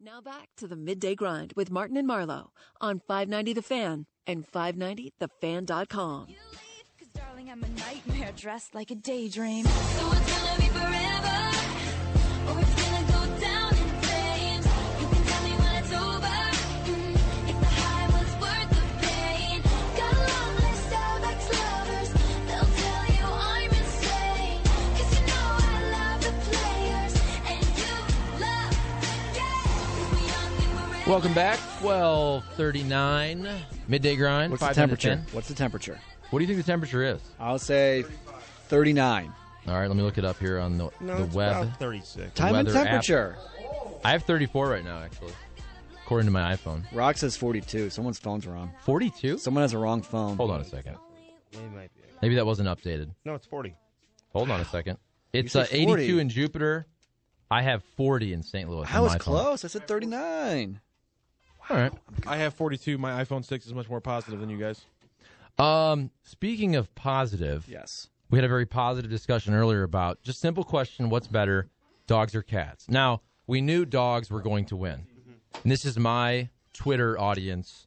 Now 0.00 0.20
back 0.20 0.50
to 0.58 0.68
the 0.68 0.76
midday 0.76 1.16
grind 1.16 1.54
with 1.56 1.72
Martin 1.72 1.96
and 1.96 2.06
Marlowe 2.06 2.52
on 2.80 3.00
590 3.00 3.52
The 3.52 3.62
Fan 3.62 4.06
and 4.28 4.46
590thefan.com. 4.46 6.26
Cause 6.98 7.08
darling, 7.12 7.50
I'm 7.50 7.64
a 7.64 7.68
nightmare 7.68 8.30
dressed 8.36 8.76
like 8.76 8.92
a 8.92 8.94
daydream. 8.94 9.64
So 9.64 9.72
it's 10.12 10.38
gonna 10.38 10.60
be 10.60 10.68
forever, 10.68 11.50
or 12.46 12.60
it's 12.60 12.90
gonna 12.90 12.97
Welcome 31.08 31.32
back. 31.32 31.58
1239. 31.80 33.48
Midday 33.88 34.14
grind. 34.14 34.50
What's 34.50 34.66
the 34.66 34.74
temperature? 34.74 35.24
What's 35.32 35.48
the 35.48 35.54
temperature? 35.54 35.98
What 36.28 36.38
do 36.38 36.44
you 36.44 36.46
think 36.46 36.58
the 36.64 36.70
temperature 36.70 37.02
is? 37.02 37.18
I'll 37.40 37.58
say 37.58 38.04
39. 38.68 39.32
All 39.66 39.72
right, 39.74 39.86
let 39.88 39.96
me 39.96 40.02
look 40.02 40.18
it 40.18 40.26
up 40.26 40.38
here 40.38 40.58
on 40.58 40.76
the, 40.76 40.90
No, 41.00 41.16
the 41.16 41.24
it's 41.24 41.34
web. 41.34 41.62
about 41.62 41.78
36. 41.78 42.34
Time 42.34 42.54
and 42.54 42.66
weather 42.68 42.78
app. 42.78 42.84
temperature. 42.86 43.36
I 44.04 44.10
have 44.12 44.24
34 44.24 44.68
right 44.68 44.84
now, 44.84 44.98
actually, 45.02 45.32
according 46.04 46.26
to 46.26 46.30
my 46.30 46.54
iPhone. 46.54 46.84
Rock 46.92 47.16
says 47.16 47.36
42. 47.38 47.88
Someone's 47.88 48.18
phone's 48.18 48.46
wrong. 48.46 48.70
42? 48.84 49.38
Someone 49.38 49.62
has 49.62 49.72
a 49.72 49.78
wrong 49.78 50.02
phone. 50.02 50.36
Hold 50.36 50.50
on 50.50 50.60
a 50.60 50.64
second. 50.64 50.96
They 51.52 51.58
might 51.74 51.92
be. 51.94 52.02
Maybe 52.20 52.34
that 52.34 52.44
wasn't 52.44 52.68
updated. 52.68 53.10
No, 53.24 53.34
it's 53.34 53.46
40. 53.46 53.74
Hold 54.34 54.50
on 54.50 54.60
a 54.60 54.64
second. 54.66 54.98
It's 55.32 55.56
uh, 55.56 55.66
82 55.70 55.86
40. 55.86 56.20
in 56.20 56.28
Jupiter. 56.28 56.86
I 57.50 57.62
have 57.62 57.82
40 57.96 58.34
in 58.34 58.42
St. 58.42 58.68
Louis. 58.68 58.86
I 58.92 59.00
was 59.00 59.14
close. 59.16 59.64
I 59.64 59.68
said 59.68 59.88
39. 59.88 60.80
All 61.70 61.76
right. 61.76 61.92
I 62.26 62.36
have 62.38 62.54
42. 62.54 62.98
My 62.98 63.22
iPhone 63.22 63.44
6 63.44 63.66
is 63.66 63.74
much 63.74 63.88
more 63.88 64.00
positive 64.00 64.40
than 64.40 64.48
you 64.48 64.58
guys. 64.58 64.84
Um, 65.58 66.10
speaking 66.22 66.76
of 66.76 66.94
positive, 66.94 67.66
Yes. 67.68 68.08
we 68.30 68.38
had 68.38 68.44
a 68.44 68.48
very 68.48 68.64
positive 68.66 69.10
discussion 69.10 69.54
earlier 69.54 69.82
about 69.82 70.22
just 70.22 70.40
simple 70.40 70.64
question: 70.64 71.10
What's 71.10 71.26
better, 71.26 71.68
dogs 72.06 72.34
or 72.34 72.42
cats? 72.42 72.88
Now 72.88 73.22
we 73.46 73.60
knew 73.60 73.84
dogs 73.84 74.30
were 74.30 74.40
going 74.40 74.66
to 74.66 74.76
win, 74.76 75.06
and 75.62 75.70
this 75.72 75.84
is 75.84 75.98
my 75.98 76.48
Twitter 76.72 77.18
audience. 77.18 77.86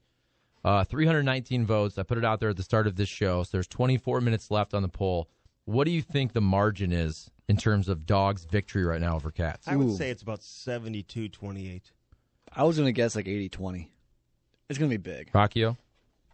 Uh, 0.63 0.83
319 0.83 1.65
votes. 1.65 1.97
I 1.97 2.03
put 2.03 2.19
it 2.19 2.25
out 2.25 2.39
there 2.39 2.49
at 2.49 2.57
the 2.57 2.61
start 2.61 2.85
of 2.85 2.95
this 2.95 3.09
show. 3.09 3.41
So 3.41 3.49
there's 3.53 3.67
24 3.67 4.21
minutes 4.21 4.51
left 4.51 4.75
on 4.75 4.83
the 4.83 4.89
poll. 4.89 5.27
What 5.65 5.85
do 5.85 5.91
you 5.91 6.03
think 6.03 6.33
the 6.33 6.41
margin 6.41 6.91
is 6.91 7.31
in 7.47 7.57
terms 7.57 7.89
of 7.89 8.05
dogs' 8.05 8.45
victory 8.45 8.83
right 8.83 9.01
now 9.01 9.15
over 9.15 9.31
cats? 9.31 9.67
I 9.67 9.75
would 9.75 9.87
Ooh. 9.87 9.95
say 9.95 10.11
it's 10.11 10.21
about 10.21 10.43
72 10.43 11.29
28. 11.29 11.91
I 12.53 12.63
was 12.63 12.77
going 12.77 12.87
to 12.87 12.91
guess 12.93 13.15
like 13.15 13.27
80 13.27 13.49
20. 13.49 13.91
It's 14.69 14.79
going 14.79 14.89
to 14.91 14.97
be 14.97 15.01
big. 15.01 15.31
Rocchio? 15.33 15.77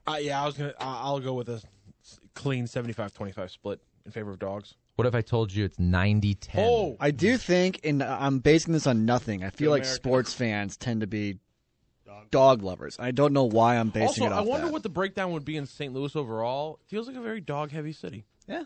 Uh, 0.07 0.17
yeah, 0.21 0.41
I 0.41 0.45
was 0.45 0.55
gonna. 0.57 0.73
I- 0.79 1.01
I'll 1.03 1.19
go 1.19 1.33
with 1.33 1.49
a 1.49 1.61
s- 2.01 2.19
clean 2.33 2.66
75-25 2.66 3.50
split 3.50 3.81
in 4.05 4.11
favor 4.11 4.31
of 4.31 4.39
dogs. 4.39 4.75
What 4.95 5.06
if 5.06 5.13
I 5.13 5.22
told 5.22 5.53
you 5.53 5.66
it's 5.66 5.77
90 5.77 6.33
10? 6.35 6.66
Oh, 6.67 6.97
I 7.00 7.11
do 7.11 7.38
think, 7.38 7.81
and 7.83 8.01
I'm 8.01 8.39
basing 8.39 8.73
this 8.73 8.88
on 8.88 9.06
nothing, 9.06 9.44
I 9.44 9.50
feel 9.50 9.67
Good 9.67 9.72
like 9.72 9.81
American. 9.83 9.95
sports 10.03 10.33
fans 10.33 10.77
tend 10.77 11.01
to 11.01 11.07
be 11.07 11.38
dog 12.31 12.63
lovers. 12.63 12.97
I 13.00 13.11
don't 13.11 13.31
know 13.33 13.44
why 13.44 13.75
I'm 13.77 13.89
basing 13.89 14.23
also, 14.23 14.35
it 14.35 14.38
I 14.38 14.41
wonder 14.41 14.67
that. 14.67 14.73
what 14.73 14.83
the 14.83 14.89
breakdown 14.89 15.33
would 15.33 15.45
be 15.45 15.56
in 15.57 15.66
St. 15.66 15.94
Louis 15.94 16.16
overall. 16.16 16.79
It 16.81 16.89
feels 16.89 17.07
like 17.07 17.16
a 17.16 17.22
very 17.22 17.41
dog-heavy 17.41 17.91
city. 17.94 18.25
Yeah. 18.47 18.63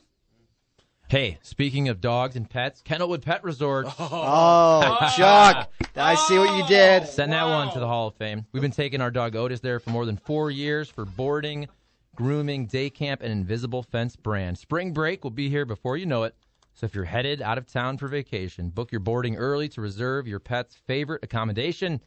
Hey, 1.12 1.40
speaking 1.42 1.90
of 1.90 2.00
dogs 2.00 2.38
and 2.38 2.50
pets, 2.50 2.82
Kennelwood 2.86 3.22
Pet 3.22 3.44
Resort. 3.44 3.86
Oh, 4.00 4.08
oh 4.10 5.10
Chuck. 5.18 5.70
I 5.98 6.16
see 6.16 6.38
what 6.40 6.58
you 6.58 6.66
did. 6.66 7.06
Send 7.06 7.34
that 7.34 7.44
one 7.44 7.70
to 7.74 7.82
the 7.82 7.86
Hall 7.86 8.08
of 8.08 8.16
Fame. 8.16 8.46
We've 8.54 8.62
been 8.62 8.72
taking 8.72 9.02
our 9.02 9.12
dog 9.12 9.36
Otis 9.36 9.60
there 9.60 9.82
for 9.82 9.90
more 9.90 10.06
than 10.06 10.16
four 10.16 10.52
years 10.52 10.90
for 10.90 11.04
boarding, 11.04 11.68
grooming, 12.16 12.66
day 12.68 12.90
camp, 12.90 13.22
and 13.24 13.30
invisible 13.30 13.84
fence 13.84 14.16
brand. 14.16 14.58
Spring 14.58 14.94
break 14.94 15.26
will 15.26 15.32
be 15.32 15.50
here 15.50 15.66
before 15.66 15.98
you 15.98 16.06
know 16.06 16.24
it. 16.24 16.34
So 16.76 16.86
if 16.86 16.96
you're 16.96 17.04
headed 17.04 17.42
out 17.42 17.58
of 17.58 17.68
town 17.68 17.98
for 17.98 18.08
vacation, 18.08 18.70
book 18.70 18.90
your 18.90 19.02
boarding 19.02 19.36
early 19.36 19.68
to 19.68 19.82
reserve 19.82 20.30
your 20.30 20.40
pet's 20.40 20.78
favorite 20.88 21.26
accommodation. 21.26 22.00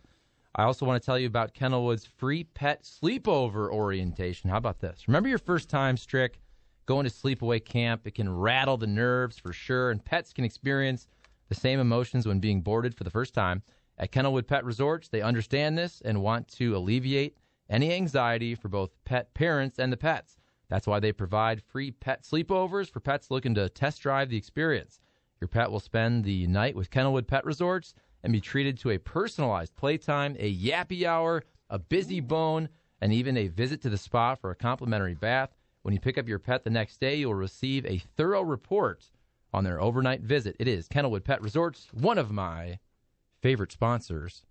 I 0.57 0.63
also 0.63 0.87
want 0.87 1.03
to 1.03 1.05
tell 1.05 1.19
you 1.19 1.27
about 1.27 1.53
Kennelwood's 1.53 2.07
free 2.07 2.45
pet 2.45 2.85
sleepover 2.85 3.71
orientation. 3.71 4.49
How 4.49 4.57
about 4.57 4.81
this? 4.81 5.09
Remember 5.09 5.29
your 5.29 5.37
first 5.37 5.69
time, 5.69 5.99
Strick, 5.99 6.39
going 6.87 7.05
to 7.05 7.11
sleepaway 7.11 7.65
camp? 7.65 8.07
It 8.07 8.15
can 8.15 8.35
rattle 8.35 8.77
the 8.77 8.87
nerves 8.87 9.39
for 9.39 9.53
sure, 9.53 9.91
and 9.91 10.05
pets 10.05 10.33
can 10.33 10.45
experience 10.45 11.07
the 11.49 11.55
same 11.55 11.81
emotions 11.81 12.27
when 12.27 12.41
being 12.41 12.61
boarded 12.61 12.95
for 12.95 13.05
the 13.05 13.11
first 13.11 13.35
time. 13.35 13.63
At 13.99 14.13
Kennelwood 14.13 14.47
Pet 14.47 14.65
Resorts, 14.65 15.09
they 15.09 15.23
understand 15.23 15.79
this 15.79 16.03
and 16.05 16.23
want 16.23 16.49
to 16.57 16.77
alleviate 16.77 17.37
any 17.71 17.93
anxiety 17.93 18.55
for 18.55 18.69
both 18.69 18.91
pet 19.05 19.33
parents 19.35 19.79
and 19.79 19.93
the 19.93 19.97
pets. 19.97 20.37
That's 20.69 20.87
why 20.87 21.01
they 21.01 21.13
provide 21.13 21.63
free 21.63 21.91
pet 21.91 22.23
sleepovers 22.25 22.91
for 22.91 23.01
pets 23.01 23.31
looking 23.31 23.55
to 23.55 23.69
test 23.69 24.03
drive 24.03 24.31
the 24.31 24.37
experience. 24.37 24.99
Your 25.41 25.49
pet 25.49 25.71
will 25.71 25.81
spend 25.81 26.25
the 26.25 26.47
night 26.47 26.75
with 26.75 26.91
Kennelwood 26.91 27.27
Pet 27.27 27.45
Resorts 27.45 27.95
and 28.23 28.33
be 28.33 28.41
treated 28.41 28.79
to 28.79 28.91
a 28.91 28.99
personalized 28.99 29.77
playtime, 29.77 30.37
a 30.39 30.55
yappy 30.55 31.05
hour, 31.05 31.45
a 31.69 31.79
busy 31.79 32.21
bone, 32.21 32.69
and 33.01 33.13
even 33.13 33.37
a 33.37 33.49
visit 33.49 33.83
to 33.83 33.91
the 33.91 33.99
spa 33.99 34.35
for 34.35 34.51
a 34.51 34.57
complimentary 34.57 35.15
bath. 35.15 35.51
When 35.85 35.93
you 35.93 36.01
pick 36.01 36.17
up 36.17 36.27
your 36.27 36.39
pet 36.39 36.65
the 36.65 36.71
next 36.71 36.99
day, 36.99 37.17
you'll 37.17 37.35
receive 37.35 37.85
a 37.85 37.99
thorough 38.17 38.41
report 38.41 39.05
on 39.53 39.65
their 39.65 39.83
overnight 39.83 40.23
visit. 40.23 40.57
It 40.59 40.67
is 40.67 40.89
Kennelwood 40.89 41.25
Pet 41.25 41.43
Resorts, 41.43 41.89
one 41.93 42.17
of 42.17 42.31
my 42.31 42.79
favorite 43.43 43.71
sponsors. 43.71 44.45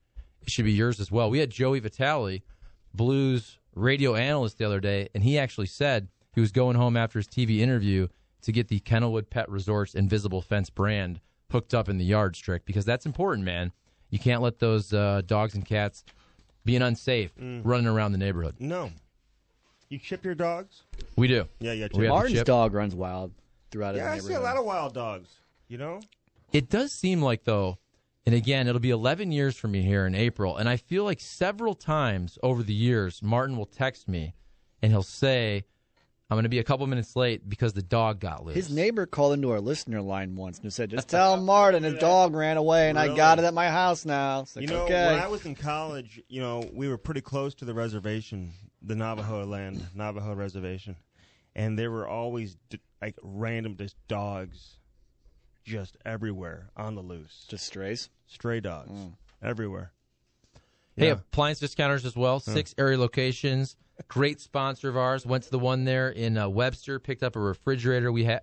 It 0.44 0.52
should 0.52 0.66
be 0.66 0.74
yours 0.74 1.00
as 1.00 1.12
well. 1.12 1.32
We 1.32 1.40
had 1.40 1.50
Joey 1.50 1.80
Vitale, 1.80 2.44
Blues 2.94 3.58
radio 3.74 4.14
analyst, 4.14 4.60
the 4.60 4.66
other 4.66 4.80
day, 4.80 5.10
and 5.16 5.24
he 5.24 5.40
actually 5.40 5.66
said 5.66 6.08
he 6.36 6.40
was 6.40 6.52
going 6.52 6.76
home 6.76 6.96
after 6.96 7.18
his 7.18 7.28
TV 7.28 7.62
interview 7.62 8.10
to 8.44 8.52
get 8.52 8.68
the 8.68 8.80
Kennelwood 8.82 9.32
Pet 9.32 9.50
Resorts 9.50 9.96
Invisible 9.96 10.44
Fence 10.44 10.70
brand 10.70 11.20
hooked 11.50 11.74
up 11.74 11.90
in 11.90 11.98
the 11.98 12.06
yard 12.06 12.36
strict 12.36 12.68
because 12.68 12.86
that's 12.86 13.08
important, 13.08 13.44
man. 13.44 13.72
You 14.12 14.20
can't 14.20 14.44
let 14.44 14.60
those 14.60 14.94
uh, 14.94 15.24
dogs 15.26 15.56
and 15.56 15.66
cats 15.66 16.04
being 16.64 16.84
unsafe 16.84 17.32
running 17.64 17.88
around 17.88 18.12
the 18.12 18.20
neighborhood. 18.20 18.58
No. 18.60 18.92
You 19.94 20.00
chip 20.00 20.26
your 20.26 20.34
dogs? 20.34 20.82
We 21.16 21.28
do. 21.28 21.48
Yeah, 21.60 21.74
yeah. 21.74 21.88
Chip. 21.88 21.98
We 21.98 22.06
have 22.06 22.10
the 22.10 22.16
Martin's 22.16 22.40
chip. 22.40 22.48
dog 22.48 22.74
runs 22.74 22.96
wild 22.96 23.32
throughout 23.70 23.94
yeah, 23.94 24.12
I 24.12 24.18
see 24.18 24.26
a 24.26 24.30
neighborhood. 24.30 24.44
lot 24.44 24.58
of 24.58 24.66
wild 24.66 24.94
dogs. 24.96 25.30
You 25.68 25.78
know? 25.78 26.00
It 26.52 26.68
does 26.68 26.92
seem 26.92 27.22
like 27.22 27.44
though, 27.44 27.78
and 28.26 28.34
again, 28.34 28.68
it'll 28.68 28.82
be 28.82 28.90
11 28.90 29.32
years 29.32 29.56
for 29.56 29.68
me 29.68 29.84
here 29.84 30.08
in 30.08 30.16
April, 30.16 30.58
and 30.58 30.68
I 30.68 30.78
feel 30.78 31.04
like 31.04 31.20
several 31.20 31.76
times 31.76 32.40
over 32.42 32.64
the 32.64 32.74
years, 32.74 33.22
Martin 33.22 33.56
will 33.56 33.68
text 33.68 34.08
me, 34.08 34.34
and 34.82 34.92
he'll 34.92 35.04
say, 35.04 35.64
"I'm 36.28 36.34
going 36.38 36.42
to 36.42 36.50
be 36.50 36.58
a 36.58 36.64
couple 36.64 36.88
minutes 36.88 37.16
late 37.16 37.48
because 37.48 37.74
the 37.74 37.84
dog 37.84 38.20
got 38.20 38.44
loose." 38.44 38.56
His 38.56 38.72
neighbor 38.72 39.06
called 39.06 39.34
into 39.34 39.52
our 39.52 39.62
listener 39.62 40.02
line 40.02 40.36
once 40.36 40.58
and 40.58 40.74
said, 40.74 40.90
"Just 40.90 41.08
tell 41.08 41.38
Martin 41.38 41.84
his 41.84 42.00
dog 42.00 42.34
ran 42.34 42.58
away 42.58 42.90
and 42.90 42.98
I 42.98 43.16
got 43.16 43.38
it 43.38 43.46
at 43.46 43.54
my 43.54 43.70
house 43.70 44.06
now." 44.06 44.40
It's 44.40 44.56
like, 44.56 44.64
you 44.64 44.74
know, 44.74 44.86
okay. 44.86 45.12
when 45.12 45.20
I 45.20 45.28
was 45.28 45.46
in 45.46 45.54
college, 45.54 46.20
you 46.30 46.42
know, 46.42 46.68
we 46.74 46.90
were 46.90 46.98
pretty 46.98 47.22
close 47.22 47.54
to 47.56 47.66
the 47.66 47.76
reservation, 47.76 48.54
the 48.84 48.96
Navajo 48.96 49.46
land, 49.46 49.86
Navajo 49.96 50.34
reservation, 50.34 50.96
and 51.56 51.78
there 51.80 51.90
were 51.92 52.08
always 52.08 52.58
d- 52.70 52.80
like 53.02 53.16
random 53.24 53.76
just 53.78 53.96
dogs, 54.08 54.78
just 55.64 55.98
everywhere 56.06 56.70
on 56.76 56.96
the 56.96 57.02
loose, 57.02 57.46
Just 57.48 57.66
strays. 57.66 58.10
stray 58.28 58.60
dogs 58.60 58.92
everywhere. 59.42 59.92
Hey, 60.96 61.08
Yeah. 61.08 61.14
appliance 61.14 61.60
discounters 61.60 62.06
as 62.06 62.16
well. 62.16 62.40
Six 62.40 62.76
area 62.78 62.98
locations. 62.98 63.76
Great 64.08 64.40
sponsor 64.42 64.90
of 64.90 64.98
ours. 64.98 65.26
Went 65.26 65.44
to 65.46 65.52
the 65.52 65.60
one 65.60 65.86
there 65.86 66.10
in 66.10 66.38
uh, 66.38 66.50
Webster. 66.50 67.00
Picked 67.00 67.24
up 67.24 67.36
a 67.36 67.40
refrigerator 67.40 68.12
we 68.12 68.26
have 68.26 68.42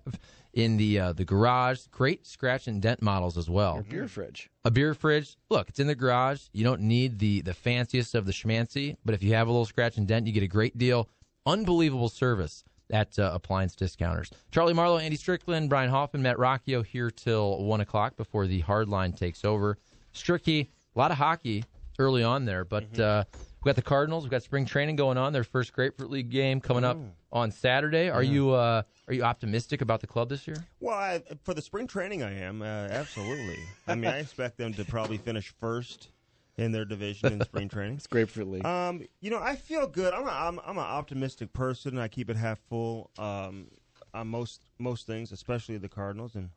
in 0.53 0.77
the 0.77 0.99
uh, 0.99 1.13
the 1.13 1.25
garage. 1.25 1.81
Great 1.91 2.25
scratch 2.27 2.67
and 2.67 2.81
dent 2.81 3.01
models 3.01 3.37
as 3.37 3.49
well. 3.49 3.75
Your 3.75 3.83
beer 3.83 4.07
fridge. 4.07 4.49
A 4.65 4.71
beer 4.71 4.93
fridge. 4.93 5.37
Look, 5.49 5.69
it's 5.69 5.79
in 5.79 5.87
the 5.87 5.95
garage. 5.95 6.41
You 6.53 6.63
don't 6.63 6.81
need 6.81 7.19
the 7.19 7.41
the 7.41 7.53
fanciest 7.53 8.15
of 8.15 8.25
the 8.25 8.31
schmancy, 8.31 8.97
but 9.05 9.13
if 9.15 9.23
you 9.23 9.33
have 9.33 9.47
a 9.47 9.51
little 9.51 9.65
scratch 9.65 9.97
and 9.97 10.07
dent, 10.07 10.27
you 10.27 10.33
get 10.33 10.43
a 10.43 10.47
great 10.47 10.77
deal. 10.77 11.09
Unbelievable 11.45 12.09
service 12.09 12.63
at 12.91 13.17
uh, 13.17 13.31
appliance 13.33 13.73
discounters. 13.75 14.29
Charlie 14.51 14.73
Marlowe, 14.73 14.97
Andy 14.97 15.15
Strickland, 15.15 15.69
Brian 15.69 15.89
Hoffman, 15.89 16.21
Matt 16.21 16.37
Rocchio 16.37 16.85
here 16.85 17.09
till 17.09 17.63
one 17.63 17.79
o'clock 17.81 18.17
before 18.17 18.45
the 18.47 18.59
hard 18.59 18.89
line 18.89 19.13
takes 19.13 19.45
over. 19.45 19.77
Stricky, 20.13 20.67
a 20.95 20.99
lot 20.99 21.09
of 21.11 21.17
hockey 21.17 21.63
early 21.99 22.23
on 22.23 22.43
there, 22.45 22.65
but 22.65 22.91
Mm-hmm. 22.91 23.01
uh, 23.01 23.23
we 23.63 23.69
got 23.69 23.75
the 23.75 23.81
Cardinals. 23.81 24.23
We 24.23 24.29
got 24.29 24.43
spring 24.43 24.65
training 24.65 24.95
going 24.95 25.17
on. 25.17 25.33
Their 25.33 25.43
first 25.43 25.73
Grapefruit 25.73 26.09
League 26.09 26.29
game 26.29 26.59
coming 26.61 26.83
up 26.83 26.97
Oh. 26.97 27.11
on 27.41 27.51
Saturday. 27.51 28.09
Are 28.09 28.23
you 28.23 28.51
uh, 28.51 28.83
are 29.07 29.13
you 29.13 29.23
optimistic 29.23 29.81
about 29.81 30.01
the 30.01 30.07
club 30.07 30.29
this 30.29 30.47
year? 30.47 30.65
Well, 30.79 30.95
I, 30.97 31.21
for 31.43 31.53
the 31.53 31.61
spring 31.61 31.87
training, 31.87 32.23
I 32.23 32.33
am 32.39 32.61
uh, 32.61 32.65
absolutely. 32.65 33.59
I 33.87 33.95
mean, 33.95 34.09
I 34.09 34.17
expect 34.19 34.57
them 34.57 34.73
to 34.75 34.85
probably 34.85 35.17
finish 35.17 35.53
first 35.59 36.09
in 36.57 36.71
their 36.71 36.85
division 36.85 37.33
in 37.33 37.41
spring 37.43 37.69
training. 37.69 37.95
It's 37.97 38.07
Grapefruit 38.07 38.47
League. 38.47 38.65
Um, 38.65 39.03
you 39.21 39.29
know, 39.31 39.39
I 39.39 39.55
feel 39.55 39.87
good. 39.87 40.13
I'm 40.13 40.27
a, 40.27 40.31
I'm 40.31 40.59
I'm 40.65 40.77
an 40.77 40.83
optimistic 40.83 41.53
person. 41.53 41.97
I 41.97 42.07
keep 42.07 42.29
it 42.29 42.37
half 42.37 42.59
full. 42.69 43.11
Um, 43.17 43.67
on 44.13 44.27
most 44.27 44.65
most 44.79 45.07
things, 45.07 45.31
especially 45.31 45.77
the 45.77 45.87
Cardinals, 45.87 46.35
and 46.35 46.49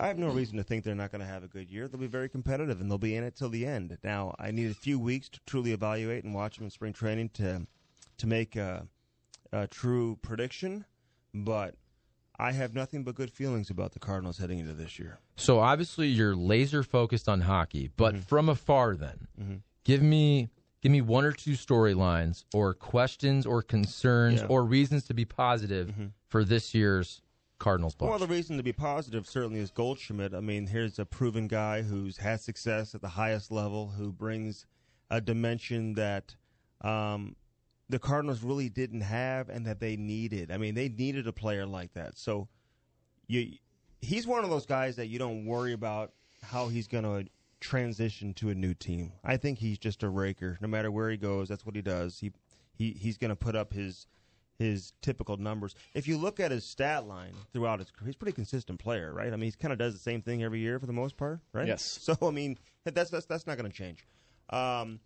I 0.00 0.06
have 0.08 0.18
no 0.18 0.28
reason 0.28 0.56
to 0.58 0.62
think 0.62 0.84
they're 0.84 0.94
not 0.94 1.10
going 1.12 1.20
to 1.20 1.26
have 1.26 1.44
a 1.44 1.48
good 1.48 1.70
year. 1.70 1.88
They'll 1.88 2.00
be 2.00 2.06
very 2.06 2.28
competitive, 2.28 2.80
and 2.80 2.90
they'll 2.90 2.98
be 2.98 3.14
in 3.16 3.24
it 3.24 3.36
till 3.36 3.48
the 3.48 3.66
end. 3.66 3.96
Now, 4.04 4.34
I 4.38 4.50
need 4.50 4.70
a 4.70 4.74
few 4.74 4.98
weeks 4.98 5.28
to 5.30 5.40
truly 5.46 5.72
evaluate 5.72 6.24
and 6.24 6.34
watch 6.34 6.56
them 6.56 6.64
in 6.64 6.70
spring 6.70 6.92
training 6.92 7.30
to 7.34 7.66
to 8.18 8.26
make 8.26 8.56
a, 8.56 8.86
a 9.52 9.66
true 9.66 10.18
prediction, 10.22 10.84
but. 11.34 11.74
I 12.40 12.52
have 12.52 12.72
nothing 12.72 13.02
but 13.02 13.16
good 13.16 13.32
feelings 13.32 13.68
about 13.68 13.94
the 13.94 13.98
Cardinals 13.98 14.38
heading 14.38 14.60
into 14.60 14.72
this 14.72 14.96
year. 14.96 15.18
So 15.34 15.58
obviously 15.58 16.06
you're 16.06 16.36
laser 16.36 16.84
focused 16.84 17.28
on 17.28 17.40
hockey, 17.40 17.90
but 17.96 18.14
Mm-hmm. 18.14 18.22
from 18.22 18.48
afar, 18.48 18.94
then 18.94 19.26
give 19.82 20.02
me 20.02 20.48
give 20.80 20.92
me 20.92 21.00
one 21.00 21.24
or 21.24 21.32
two 21.32 21.54
storylines 21.54 22.44
or 22.54 22.74
questions 22.74 23.44
or 23.44 23.60
concerns 23.60 24.36
Yeah. 24.36 24.42
Mm-hmm. 24.44 24.52
or 24.52 24.62
reasons 24.64 25.02
to 25.06 25.14
be 25.14 25.24
positive 25.24 25.92
for 26.28 26.44
this 26.44 26.74
year's 26.76 27.22
Cardinals 27.58 27.94
ball. 27.94 28.10
Well, 28.10 28.18
the 28.18 28.26
reason 28.26 28.56
to 28.56 28.62
be 28.62 28.72
positive 28.72 29.26
certainly 29.26 29.60
is 29.60 29.70
Goldschmidt. 29.70 30.34
I 30.34 30.40
mean, 30.40 30.66
here's 30.66 30.98
a 30.98 31.04
proven 31.04 31.48
guy 31.48 31.82
who's 31.82 32.18
had 32.18 32.40
success 32.40 32.94
at 32.94 33.00
the 33.00 33.08
highest 33.08 33.50
level, 33.50 33.88
who 33.88 34.12
brings 34.12 34.66
a 35.10 35.20
dimension 35.20 35.94
that 35.94 36.36
um, 36.82 37.34
the 37.88 37.98
Cardinals 37.98 38.42
really 38.42 38.68
didn't 38.68 39.00
have 39.00 39.48
and 39.48 39.66
that 39.66 39.80
they 39.80 39.96
needed. 39.96 40.52
I 40.52 40.58
mean, 40.58 40.74
they 40.74 40.88
needed 40.88 41.26
a 41.26 41.32
player 41.32 41.66
like 41.66 41.94
that. 41.94 42.16
So 42.18 42.48
you, 43.26 43.54
he's 44.00 44.26
one 44.26 44.44
of 44.44 44.50
those 44.50 44.66
guys 44.66 44.96
that 44.96 45.06
you 45.06 45.18
don't 45.18 45.44
worry 45.46 45.72
about 45.72 46.12
how 46.42 46.68
he's 46.68 46.86
going 46.86 47.04
to 47.04 47.28
transition 47.60 48.34
to 48.34 48.50
a 48.50 48.54
new 48.54 48.74
team. 48.74 49.12
I 49.24 49.36
think 49.36 49.58
he's 49.58 49.78
just 49.78 50.02
a 50.02 50.08
raker. 50.08 50.58
No 50.60 50.68
matter 50.68 50.90
where 50.90 51.10
he 51.10 51.16
goes, 51.16 51.48
that's 51.48 51.66
what 51.66 51.74
he 51.74 51.82
does. 51.82 52.18
He 52.20 52.32
he 52.74 52.92
he's 52.92 53.18
going 53.18 53.30
to 53.30 53.36
put 53.36 53.56
up 53.56 53.72
his 53.72 54.06
his 54.58 54.92
typical 55.02 55.36
numbers. 55.36 55.74
If 55.94 56.08
you 56.08 56.18
look 56.18 56.40
at 56.40 56.50
his 56.50 56.64
stat 56.64 57.06
line 57.06 57.34
throughout 57.52 57.78
his 57.78 57.90
career, 57.90 58.08
he's 58.08 58.16
a 58.16 58.18
pretty 58.18 58.34
consistent 58.34 58.80
player, 58.80 59.12
right? 59.12 59.32
I 59.32 59.36
mean, 59.36 59.50
he 59.50 59.52
kind 59.52 59.72
of 59.72 59.78
does 59.78 59.94
the 59.94 60.00
same 60.00 60.20
thing 60.20 60.42
every 60.42 60.58
year 60.58 60.78
for 60.78 60.86
the 60.86 60.92
most 60.92 61.16
part, 61.16 61.40
right? 61.52 61.66
Yes. 61.66 61.98
So 62.02 62.16
I 62.22 62.30
mean, 62.30 62.58
that's 62.84 63.10
that's 63.10 63.26
that's 63.26 63.46
not 63.46 63.56
going 63.56 63.70
to 63.70 63.76
change. 63.76 64.06
Um, 64.50 65.00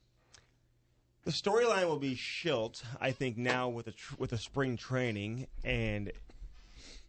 the 1.25 1.31
storyline 1.31 1.87
will 1.87 1.99
be 1.99 2.15
Shildt, 2.15 2.83
I 3.01 3.13
think, 3.13 3.37
now 3.37 3.69
with 3.69 3.89
a 3.89 3.93
tr- 3.93 4.15
with 4.19 4.33
a 4.33 4.39
spring 4.39 4.77
training, 4.77 5.47
and 5.63 6.11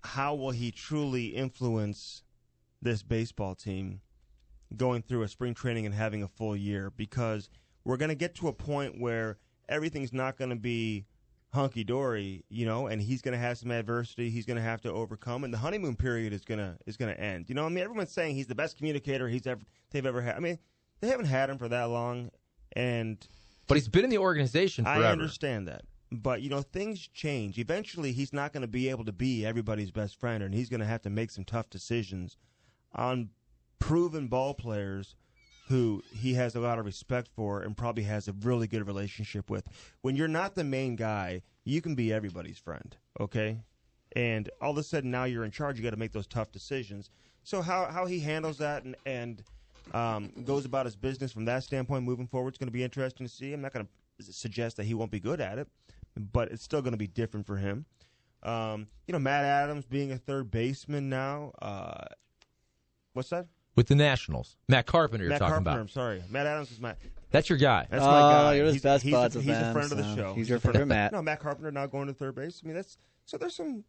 how 0.03 0.35
will 0.35 0.51
he 0.51 0.71
truly 0.71 1.27
influence 1.27 2.23
this 2.81 3.01
baseball 3.03 3.55
team 3.55 4.01
going 4.75 5.01
through 5.01 5.23
a 5.23 5.27
spring 5.27 5.53
training 5.53 5.85
and 5.85 5.95
having 5.95 6.21
a 6.21 6.27
full 6.27 6.55
year? 6.55 6.91
Because 6.95 7.49
we're 7.85 7.97
going 7.97 8.09
to 8.09 8.15
get 8.15 8.35
to 8.35 8.47
a 8.49 8.53
point 8.53 8.99
where 8.99 9.37
everything's 9.69 10.13
not 10.13 10.37
going 10.37 10.49
to 10.49 10.55
be 10.55 11.05
hunky 11.53 11.83
dory, 11.83 12.43
you 12.49 12.65
know, 12.65 12.87
and 12.87 13.01
he's 13.01 13.21
going 13.21 13.33
to 13.33 13.37
have 13.37 13.57
some 13.57 13.71
adversity 13.71 14.29
he's 14.29 14.45
going 14.45 14.57
to 14.57 14.63
have 14.63 14.81
to 14.81 14.91
overcome, 14.91 15.43
and 15.43 15.53
the 15.53 15.57
honeymoon 15.57 15.95
period 15.95 16.33
is 16.33 16.43
going 16.43 16.59
to 16.59 16.75
is 16.85 16.97
going 16.97 17.13
to 17.13 17.19
end. 17.19 17.47
You 17.47 17.55
know, 17.55 17.65
I 17.65 17.69
mean, 17.69 17.83
everyone's 17.83 18.11
saying 18.11 18.35
he's 18.35 18.47
the 18.47 18.55
best 18.55 18.77
communicator 18.77 19.27
he's 19.29 19.47
ever 19.47 19.61
they've 19.91 20.05
ever 20.05 20.21
had. 20.21 20.35
I 20.35 20.39
mean, 20.39 20.57
they 20.99 21.07
haven't 21.07 21.27
had 21.27 21.49
him 21.49 21.57
for 21.57 21.69
that 21.69 21.85
long, 21.85 22.31
and 22.75 23.25
but 23.67 23.75
he's 23.75 23.87
been 23.87 24.03
in 24.03 24.09
the 24.09 24.17
organization 24.17 24.85
forever. 24.85 25.03
I 25.03 25.11
understand 25.11 25.67
that. 25.67 25.83
But 26.11 26.41
you 26.41 26.49
know, 26.49 26.61
things 26.61 27.07
change. 27.07 27.57
Eventually, 27.59 28.11
he's 28.11 28.33
not 28.33 28.51
going 28.51 28.61
to 28.61 28.67
be 28.67 28.89
able 28.89 29.05
to 29.05 29.13
be 29.13 29.45
everybody's 29.45 29.91
best 29.91 30.19
friend, 30.19 30.43
and 30.43 30.53
he's 30.53 30.69
going 30.69 30.81
to 30.81 30.85
have 30.85 31.01
to 31.03 31.09
make 31.09 31.31
some 31.31 31.43
tough 31.43 31.69
decisions 31.69 32.37
on 32.95 33.29
proven 33.79 34.27
ball 34.27 34.53
players 34.53 35.15
who 35.73 36.03
he 36.13 36.35
has 36.35 36.55
a 36.55 36.59
lot 36.59 36.77
of 36.77 36.85
respect 36.85 37.27
for 37.35 37.61
and 37.61 37.75
probably 37.75 38.03
has 38.03 38.27
a 38.27 38.33
really 38.43 38.67
good 38.67 38.85
relationship 38.85 39.49
with. 39.49 39.67
When 40.01 40.15
you're 40.15 40.27
not 40.27 40.53
the 40.53 40.63
main 40.63 40.95
guy, 40.95 41.41
you 41.63 41.81
can 41.81 41.95
be 41.95 42.13
everybody's 42.13 42.59
friend, 42.59 42.95
okay? 43.19 43.57
And 44.15 44.51
all 44.61 44.69
of 44.69 44.77
a 44.77 44.83
sudden 44.83 45.09
now 45.09 45.23
you're 45.23 45.43
in 45.43 45.49
charge, 45.49 45.79
you 45.79 45.83
got 45.83 45.89
to 45.89 45.97
make 45.97 46.11
those 46.11 46.27
tough 46.27 46.51
decisions. 46.51 47.09
So 47.43 47.63
how 47.63 47.85
how 47.85 48.05
he 48.05 48.19
handles 48.19 48.59
that 48.59 48.83
and 48.83 48.95
and 49.07 49.43
um, 49.95 50.31
goes 50.45 50.65
about 50.65 50.85
his 50.85 50.95
business 50.95 51.31
from 51.31 51.45
that 51.45 51.63
standpoint 51.63 52.03
moving 52.03 52.27
forward 52.27 52.53
is 52.53 52.59
going 52.59 52.67
to 52.67 52.71
be 52.71 52.83
interesting 52.83 53.25
to 53.25 53.33
see. 53.33 53.51
I'm 53.51 53.61
not 53.61 53.73
going 53.73 53.87
to 54.19 54.31
suggest 54.31 54.77
that 54.77 54.83
he 54.83 54.93
won't 54.93 55.09
be 55.09 55.19
good 55.19 55.41
at 55.41 55.57
it, 55.57 55.67
but 56.15 56.51
it's 56.51 56.61
still 56.61 56.83
going 56.83 56.93
to 56.93 56.97
be 56.97 57.07
different 57.07 57.47
for 57.47 57.57
him. 57.57 57.85
Um, 58.43 58.85
you 59.07 59.11
know, 59.11 59.19
Matt 59.19 59.43
Adams 59.43 59.85
being 59.85 60.11
a 60.11 60.19
third 60.19 60.51
baseman 60.51 61.09
now. 61.09 61.51
Uh, 61.59 62.05
what's 63.13 63.29
that? 63.29 63.47
With 63.75 63.87
the 63.87 63.95
Nationals, 63.95 64.55
Matt 64.69 64.85
Carpenter, 64.85 65.23
you're 65.23 65.29
Matt 65.31 65.39
talking 65.39 65.53
Carpenter. 65.53 65.71
about. 65.71 65.79
I'm 65.81 65.87
sorry, 65.89 66.23
Matt 66.29 66.45
Adams 66.45 66.71
is 66.71 66.79
my. 66.79 66.93
That's 67.31 67.49
your 67.49 67.57
guy. 67.57 67.87
That's 67.89 68.03
Oh, 68.03 68.07
my 68.07 68.19
guy. 68.19 68.53
you're 68.55 68.65
his 68.65 68.75
he's, 68.75 68.83
best 68.83 69.03
he's, 69.03 69.13
buds 69.13 69.35
a, 69.35 69.39
with 69.39 69.47
he's 69.47 69.57
a 69.57 69.59
them, 69.59 69.73
friend 69.73 69.91
of 69.91 69.97
the 69.97 70.15
show. 70.15 70.33
he's 70.35 70.47
your 70.47 70.59
favorite 70.59 70.85
Matt. 70.85 71.11
No, 71.11 71.21
Matt 71.23 71.39
Carpenter 71.39 71.71
not 71.71 71.89
going 71.91 72.05
to 72.07 72.13
third 72.13 72.35
base. 72.35 72.61
I 72.63 72.67
mean, 72.67 72.75
that's 72.75 72.97
so. 73.25 73.37
There's 73.37 73.55
some 73.55 73.83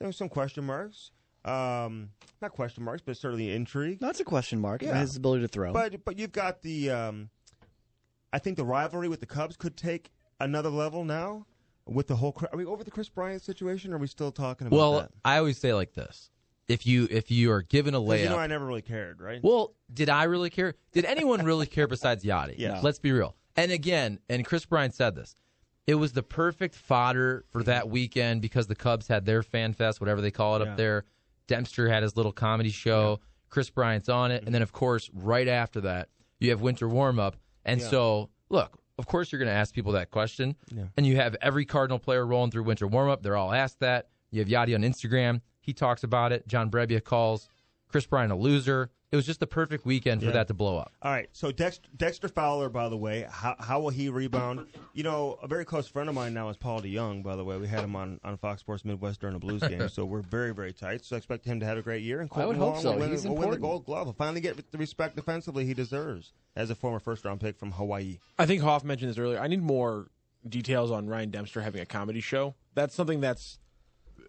there's 0.00 0.16
some 0.16 0.28
question 0.28 0.64
marks. 0.64 1.12
Um, 1.44 2.10
not 2.42 2.50
question 2.52 2.82
marks, 2.82 3.00
but 3.06 3.16
certainly 3.16 3.52
intrigue. 3.54 4.00
That's 4.00 4.18
a 4.18 4.24
question 4.24 4.58
mark. 4.60 4.82
Yeah. 4.82 4.98
His 4.98 5.16
ability 5.16 5.42
to 5.42 5.48
throw. 5.48 5.72
But 5.72 6.04
but 6.04 6.18
you've 6.18 6.32
got 6.32 6.62
the 6.62 6.90
um, 6.90 7.30
I 8.32 8.40
think 8.40 8.56
the 8.56 8.64
rivalry 8.64 9.08
with 9.08 9.20
the 9.20 9.26
Cubs 9.26 9.56
could 9.56 9.76
take 9.76 10.10
another 10.40 10.68
level 10.68 11.04
now 11.04 11.46
with 11.86 12.08
the 12.08 12.16
whole. 12.16 12.36
Are 12.52 12.56
we 12.58 12.64
over 12.64 12.82
the 12.82 12.90
Kris 12.90 13.08
Bryant 13.08 13.42
situation? 13.42 13.92
Or 13.92 13.96
are 13.96 13.98
we 14.00 14.08
still 14.08 14.32
talking 14.32 14.66
about 14.66 14.76
Well, 14.76 14.92
that? 15.00 15.10
I 15.24 15.38
always 15.38 15.58
say 15.58 15.72
like 15.72 15.94
this: 15.94 16.30
if 16.68 16.86
you 16.86 17.08
if 17.10 17.30
you 17.30 17.50
are 17.52 17.62
given 17.62 17.94
a 17.94 18.00
layup, 18.00 18.22
you 18.24 18.28
know 18.28 18.38
I 18.38 18.46
never 18.46 18.66
really 18.66 18.82
cared, 18.82 19.20
right? 19.20 19.40
Well, 19.42 19.74
did 19.92 20.08
I 20.10 20.24
really 20.24 20.50
care? 20.50 20.74
Did 20.92 21.04
anyone 21.04 21.44
really 21.44 21.66
care 21.66 21.86
besides 21.86 22.24
Yadi? 22.24 22.54
Yeah. 22.58 22.80
Let's 22.82 22.98
be 22.98 23.12
real. 23.12 23.34
And 23.56 23.72
again, 23.72 24.18
and 24.28 24.44
Kris 24.44 24.64
Bryant 24.66 24.94
said 24.94 25.14
this. 25.14 25.34
It 25.86 25.94
was 25.94 26.12
the 26.12 26.22
perfect 26.22 26.74
fodder 26.74 27.44
for 27.50 27.62
that 27.62 27.88
weekend 27.88 28.42
because 28.42 28.66
the 28.66 28.74
Cubs 28.74 29.08
had 29.08 29.24
their 29.24 29.42
fan 29.42 29.72
fest, 29.72 30.00
whatever 30.00 30.20
they 30.20 30.30
call 30.30 30.56
it 30.56 30.64
Yeah. 30.64 30.70
up 30.72 30.76
there. 30.76 31.04
Dempster 31.46 31.88
had 31.88 32.02
his 32.02 32.14
little 32.16 32.32
comedy 32.32 32.68
show. 32.70 33.20
Kris 33.48 33.70
Bryant's 33.70 34.10
on 34.10 34.30
it, 34.30 34.44
and 34.44 34.54
then 34.54 34.60
of 34.60 34.72
course, 34.72 35.10
right 35.14 35.48
after 35.48 35.80
that, 35.80 36.10
you 36.40 36.50
have 36.50 36.60
winter 36.60 36.86
warm 36.86 37.18
up. 37.18 37.36
And 37.64 37.80
Yeah. 37.80 37.88
so, 37.88 38.30
look, 38.50 38.78
of 38.98 39.06
course, 39.06 39.32
you're 39.32 39.38
going 39.38 39.48
to 39.48 39.54
ask 39.54 39.74
people 39.74 39.92
that 39.92 40.10
question, 40.10 40.56
and 40.98 41.06
you 41.06 41.16
have 41.16 41.34
every 41.40 41.64
Cardinal 41.64 41.98
player 41.98 42.26
rolling 42.26 42.50
through 42.50 42.64
winter 42.64 42.86
warm 42.86 43.08
up. 43.08 43.22
They're 43.22 43.36
all 43.36 43.54
asked 43.54 43.80
that. 43.80 44.08
You 44.30 44.40
have 44.40 44.48
Yadi 44.48 44.74
on 44.74 44.82
Instagram. 44.82 45.40
He 45.68 45.74
talks 45.74 46.02
about 46.02 46.32
it. 46.32 46.48
John 46.48 46.70
Brebbia 46.70 47.04
calls 47.04 47.46
Kris 47.88 48.06
Bryant 48.06 48.32
a 48.32 48.34
loser. 48.34 48.88
It 49.12 49.16
was 49.16 49.26
just 49.26 49.38
the 49.38 49.46
perfect 49.46 49.84
weekend 49.84 50.22
for 50.22 50.28
Yeah. 50.28 50.32
that 50.32 50.48
to 50.48 50.54
blow 50.54 50.78
up. 50.78 50.94
All 51.02 51.10
right. 51.12 51.28
So 51.32 51.52
Dexter, 51.52 51.90
Dexter 51.94 52.26
Fowler, 52.28 52.70
by 52.70 52.88
the 52.88 52.96
way, 52.96 53.26
how, 53.28 53.54
how 53.58 53.78
will 53.80 53.90
he 53.90 54.08
rebound? 54.08 54.66
You 54.94 55.02
know, 55.02 55.38
a 55.42 55.46
very 55.46 55.66
close 55.66 55.86
friend 55.86 56.08
of 56.08 56.14
mine 56.14 56.32
now 56.32 56.48
is 56.48 56.56
Paul 56.56 56.80
DeJong. 56.80 57.22
By 57.22 57.36
the 57.36 57.44
way, 57.44 57.58
we 57.58 57.68
had 57.68 57.84
him 57.84 57.94
on, 57.96 58.18
on 58.24 58.38
Fox 58.38 58.60
Sports 58.62 58.82
Midwest 58.82 59.20
during 59.20 59.36
a 59.36 59.38
Blues 59.38 59.60
game, 59.68 59.86
so 59.90 60.06
we're 60.06 60.22
very 60.22 60.54
very 60.54 60.72
tight. 60.72 61.04
So 61.04 61.16
I 61.16 61.18
expect 61.18 61.44
him 61.44 61.60
to 61.60 61.66
have 61.66 61.76
a 61.76 61.82
great 61.82 62.02
year. 62.02 62.20
And 62.22 62.30
I 62.32 62.46
would 62.46 62.56
Kolten 62.56 62.60
hope 62.60 62.72
Wong 62.72 62.82
so. 62.82 62.92
Will 62.92 62.98
win, 63.00 63.10
He's 63.10 63.26
will 63.26 63.36
win 63.36 63.50
the. 63.50 63.58
Gold 63.58 63.84
Glove. 63.84 64.06
He'll 64.06 64.14
finally 64.14 64.40
get 64.40 64.72
the 64.72 64.78
respect 64.78 65.16
defensively 65.16 65.66
he 65.66 65.74
deserves 65.74 66.32
as 66.56 66.70
a 66.70 66.74
former 66.74 66.98
first 66.98 67.26
round 67.26 67.40
pick 67.42 67.58
from 67.58 67.72
Hawaii. 67.72 68.20
I 68.38 68.46
think 68.46 68.62
Hoff 68.62 68.84
mentioned 68.84 69.10
this 69.10 69.18
earlier. 69.18 69.38
I 69.38 69.48
need 69.48 69.60
more 69.60 70.08
details 70.48 70.90
on 70.90 71.08
Ryan 71.08 71.30
Dempster 71.30 71.60
having 71.60 71.82
a 71.82 71.86
comedy 71.86 72.20
show. 72.20 72.54
That's 72.74 72.94
something 72.94 73.20
that's 73.20 73.58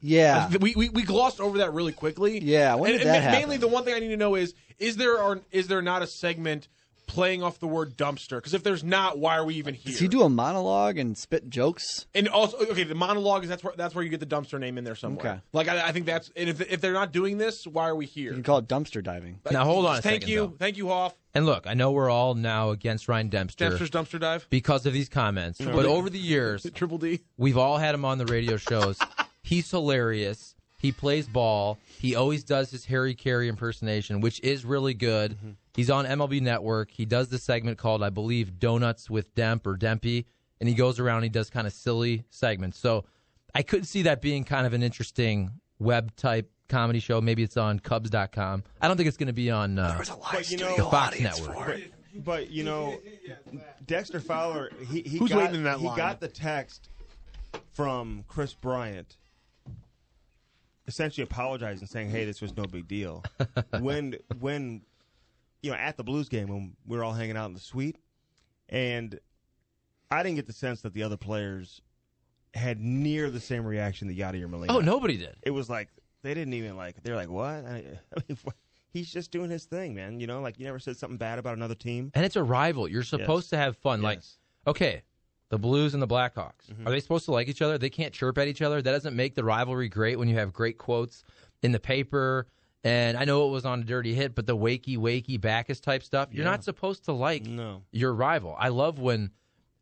yeah. 0.01 0.49
we, 0.59 0.73
we 0.75 0.89
we 0.89 1.03
glossed 1.03 1.39
over 1.39 1.59
that 1.59 1.73
really 1.73 1.91
quickly. 1.93 2.39
Yeah, 2.39 2.75
when 2.75 2.91
did 2.91 3.01
and 3.01 3.09
that 3.09 3.19
ma- 3.19 3.23
happen? 3.23 3.39
Mainly, 3.39 3.57
the 3.57 3.67
one 3.67 3.83
thing 3.83 3.93
I 3.93 3.99
need 3.99 4.09
to 4.09 4.17
know 4.17 4.35
is 4.35 4.53
is 4.77 4.97
there 4.97 5.21
or 5.21 5.41
is 5.51 5.67
there 5.67 5.81
not 5.81 6.01
a 6.01 6.07
segment 6.07 6.67
playing 7.07 7.41
off 7.41 7.59
the 7.59 7.67
word 7.67 7.97
dumpster? 7.97 8.37
Because 8.37 8.53
if 8.53 8.61
there's 8.63 8.83
not, 8.83 9.17
why 9.17 9.35
are 9.35 9.43
we 9.43 9.55
even 9.55 9.73
here? 9.73 9.91
Does 9.91 9.99
he 9.99 10.07
do 10.07 10.21
a 10.21 10.29
monologue 10.29 10.97
and 10.99 11.17
spit 11.17 11.49
jokes? 11.49 12.05
And 12.13 12.27
also, 12.29 12.57
okay, 12.57 12.83
the 12.83 12.93
monologue 12.93 13.43
is 13.43 13.49
that's 13.49 13.63
where 13.63 13.73
that's 13.75 13.95
where 13.95 14.03
you 14.03 14.09
get 14.09 14.19
the 14.19 14.25
dumpster 14.25 14.59
name 14.59 14.77
in 14.77 14.83
there 14.83 14.95
somewhere. 14.95 15.25
Okay. 15.25 15.41
Like 15.51 15.67
I, 15.67 15.87
I 15.87 15.91
think 15.91 16.05
that's 16.05 16.31
and 16.35 16.47
if 16.49 16.61
if 16.61 16.81
they're 16.81 16.93
not 16.93 17.11
doing 17.11 17.37
this, 17.37 17.65
why 17.65 17.89
are 17.89 17.95
we 17.95 18.05
here? 18.05 18.29
You 18.29 18.35
can 18.35 18.43
call 18.43 18.59
it 18.59 18.67
dumpster 18.67 19.03
diving. 19.03 19.39
Now 19.51 19.65
hold 19.65 19.85
on 19.85 19.97
a 19.97 20.01
Thank 20.01 20.21
second, 20.21 20.29
you, 20.29 20.39
though. 20.41 20.55
thank 20.59 20.77
you, 20.77 20.87
Hoff. 20.89 21.15
And 21.33 21.45
look, 21.45 21.67
I 21.67 21.73
know 21.73 21.91
we're 21.91 22.09
all 22.09 22.33
now 22.35 22.69
against 22.71 23.07
Ryan 23.07 23.29
Dempster 23.29 23.69
Dempster's 23.69 23.91
dumpster 23.91 24.19
dive. 24.19 24.47
because 24.49 24.85
of 24.85 24.93
these 24.93 25.09
comments, 25.09 25.59
but 25.59 25.85
over 25.85 26.09
the 26.09 26.19
years, 26.19 26.65
Triple 26.73 26.97
D. 26.99 27.21
we've 27.37 27.57
all 27.57 27.77
had 27.77 27.93
him 27.93 28.05
on 28.05 28.17
the 28.17 28.25
radio 28.25 28.57
shows. 28.57 28.97
He's 29.43 29.69
hilarious. 29.71 30.55
He 30.77 30.91
plays 30.91 31.27
ball. 31.27 31.77
He 31.99 32.15
always 32.15 32.43
does 32.43 32.71
his 32.71 32.85
Harry 32.85 33.13
Caray 33.13 33.49
impersonation, 33.49 34.21
which 34.21 34.39
is 34.41 34.63
really 34.63 34.93
good. 34.93 35.37
Mm-hmm. 35.37 35.49
He's 35.75 35.89
on 35.89 36.05
MLB 36.05 36.41
Network. 36.41 36.91
He 36.91 37.05
does 37.05 37.29
this 37.29 37.43
segment 37.43 37.77
called, 37.77 38.01
I 38.01 38.09
believe, 38.09 38.59
Donuts 38.59 39.09
with 39.09 39.33
Demp 39.35 39.67
or 39.67 39.77
Dempy, 39.77 40.25
and 40.59 40.69
he 40.69 40.75
goes 40.75 40.99
around. 40.99 41.17
And 41.17 41.25
he 41.25 41.29
does 41.29 41.49
kind 41.49 41.67
of 41.67 41.73
silly 41.73 42.23
segments. 42.29 42.79
So 42.79 43.03
I 43.53 43.61
could 43.61 43.85
see 43.85 44.03
that 44.03 44.21
being 44.21 44.45
kind 44.45 44.65
of 44.65 44.73
an 44.73 44.81
interesting 44.83 45.51
web 45.79 46.15
type 46.15 46.49
comedy 46.69 46.99
show. 46.99 47.19
Maybe 47.19 47.43
it's 47.43 47.57
on 47.57 47.79
Cubs.com. 47.79 48.63
I 48.81 48.87
don't 48.87 48.95
think 48.95 49.07
it's 49.07 49.17
going 49.17 49.27
to 49.27 49.33
be 49.33 49.51
on 49.51 49.79
uh, 49.79 50.01
But 50.31 50.49
you 50.49 50.57
know, 50.57 50.77
the 50.77 50.83
Fox 50.83 51.19
Network. 51.19 51.55
But, 51.55 52.23
But 52.23 52.51
you 52.51 52.63
know, 52.63 52.99
Dexter 53.85 54.19
Fowler, 54.21 54.71
he, 54.89 55.01
he 55.01 55.17
Who's 55.17 55.29
got, 55.29 55.39
waiting 55.39 55.55
in 55.55 55.63
that 55.63 55.79
he 55.79 55.87
line? 55.87 55.97
got 55.97 56.19
the 56.19 56.27
text 56.27 56.89
from 57.73 58.23
Kris 58.27 58.53
Bryant, 58.53 59.17
essentially 60.89 61.23
apologizing, 61.23 61.87
saying, 61.87 62.09
"Hey, 62.09 62.25
this 62.25 62.41
was 62.41 62.55
no 62.55 62.65
big 62.65 62.87
deal." 62.87 63.23
when 63.79 64.15
when 64.39 64.81
you 65.61 65.71
know 65.71 65.77
at 65.77 65.97
the 65.97 66.03
Blues 66.03 66.29
game 66.29 66.47
when 66.47 66.75
we 66.85 66.97
were 66.97 67.03
all 67.03 67.13
hanging 67.13 67.37
out 67.37 67.45
in 67.45 67.53
the 67.53 67.59
suite, 67.59 67.97
and 68.67 69.19
I 70.11 70.23
didn't 70.23 70.35
get 70.35 70.47
the 70.47 70.53
sense 70.53 70.81
that 70.81 70.93
the 70.93 71.03
other 71.03 71.17
players 71.17 71.81
had 72.53 72.79
near 72.79 73.29
the 73.29 73.39
same 73.39 73.65
reaction 73.65 74.07
that 74.07 74.17
Yadier 74.17 74.49
Molina. 74.49 74.75
Oh, 74.75 74.79
nobody 74.79 75.17
did. 75.17 75.35
It 75.43 75.51
was 75.51 75.69
like 75.69 75.89
they 76.23 76.33
didn't 76.33 76.53
even 76.53 76.75
like. 76.75 77.01
They're 77.03 77.15
like, 77.15 77.29
"What?" 77.29 77.65
I, 77.65 77.83
mean, 78.27 78.37
what? 78.43 78.55
he's 78.91 79.11
just 79.11 79.31
doing 79.31 79.49
his 79.49 79.65
thing, 79.65 79.93
man. 79.93 80.19
You 80.19 80.27
know, 80.27 80.41
like 80.41 80.59
you 80.59 80.65
never 80.65 80.79
said 80.79 80.97
something 80.97 81.17
bad 81.17 81.39
about 81.39 81.55
another 81.55 81.75
team. 81.75 82.11
And 82.13 82.25
it's 82.25 82.35
a 82.35 82.43
rival. 82.43 82.87
You're 82.87 83.03
supposed 83.03 83.49
to 83.51 83.57
have 83.57 83.77
fun. 83.77 84.01
Like, 84.01 84.21
okay, 84.67 85.03
the 85.49 85.57
Blues 85.57 85.93
and 85.93 86.01
the 86.01 86.07
Blackhawks. 86.07 86.67
Mm-hmm. 86.71 86.87
Are 86.87 86.91
they 86.91 86.99
supposed 86.99 87.25
to 87.25 87.31
like 87.31 87.47
each 87.47 87.61
other? 87.61 87.77
They 87.77 87.89
can't 87.89 88.13
chirp 88.13 88.37
at 88.37 88.47
each 88.47 88.61
other. 88.61 88.81
That 88.81 88.91
doesn't 88.91 89.15
make 89.15 89.35
the 89.35 89.43
rivalry 89.43 89.89
great 89.89 90.17
when 90.19 90.27
you 90.27 90.35
have 90.35 90.53
great 90.53 90.77
quotes 90.77 91.23
in 91.63 91.71
the 91.71 91.79
paper. 91.79 92.47
And 92.83 93.17
I 93.17 93.25
know 93.25 93.47
it 93.47 93.51
was 93.51 93.65
on 93.65 93.81
a 93.81 93.83
dirty 93.83 94.13
hit, 94.13 94.35
but 94.35 94.45
the 94.45 94.55
wakey 94.55 94.97
wakey 94.97 95.39
Backus 95.41 95.81
type 95.81 96.01
stuff, 96.03 96.29
you're 96.31 96.45
Yeah. 96.45 96.51
not 96.51 96.63
supposed 96.63 97.05
to 97.05 97.11
like 97.11 97.45
No. 97.45 97.83
your 97.91 98.13
rival. 98.13 98.55
I 98.57 98.69
love 98.69 98.99
when 98.99 99.31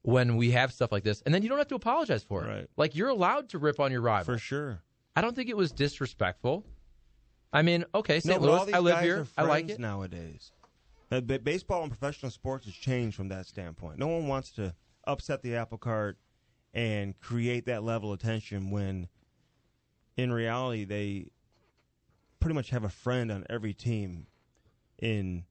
when 0.04 0.38
we 0.38 0.52
have 0.52 0.72
stuff 0.72 0.90
like 0.92 1.04
this, 1.04 1.22
and 1.26 1.36
then 1.36 1.44
you 1.44 1.50
don't 1.50 1.58
have 1.58 1.68
to 1.68 1.76
apologize 1.76 2.24
for 2.24 2.46
it. 2.46 2.48
Right. 2.48 2.68
Like 2.78 2.96
you're 2.96 3.10
allowed 3.10 3.50
to 3.50 3.58
rip 3.58 3.78
on 3.80 3.92
your 3.92 4.00
rival 4.00 4.36
For 4.36 4.38
sure. 4.40 4.82
I 5.18 5.22
don't 5.22 5.36
think 5.36 5.50
it 5.50 5.58
was 5.58 5.74
disrespectful. 5.74 6.64
I 7.52 7.62
mean, 7.62 7.84
okay, 7.94 8.22
St. 8.22 8.42
No, 8.42 8.48
Louis, 8.48 8.74
I 8.74 8.80
live 8.80 9.00
here. 9.02 9.28
I 9.38 9.44
like 9.44 9.68
it. 9.70 9.80
nowadays. 9.80 10.52
Baseball 11.10 11.82
and 11.84 11.92
professional 11.92 12.32
sports 12.32 12.66
has 12.66 12.74
changed 12.74 13.18
from 13.18 13.28
that 13.30 13.48
standpoint. 13.48 13.98
No 14.00 14.08
one 14.08 14.28
wants 14.28 14.52
to 14.52 14.74
upset 15.08 15.42
the 15.42 15.56
apple 15.56 15.78
cart 15.78 16.18
and 16.74 17.20
create 17.20 17.66
that 17.66 17.84
level 17.84 18.14
of 18.14 18.20
tension 18.20 18.70
when, 18.70 19.08
in 20.16 20.32
reality, 20.32 20.86
they 20.86 21.28
pretty 22.40 22.54
much 22.54 22.70
have 22.70 22.84
a 22.84 22.90
friend 22.90 23.32
on 23.32 23.46
every 23.50 23.74
team 23.74 24.28
in 25.00 25.46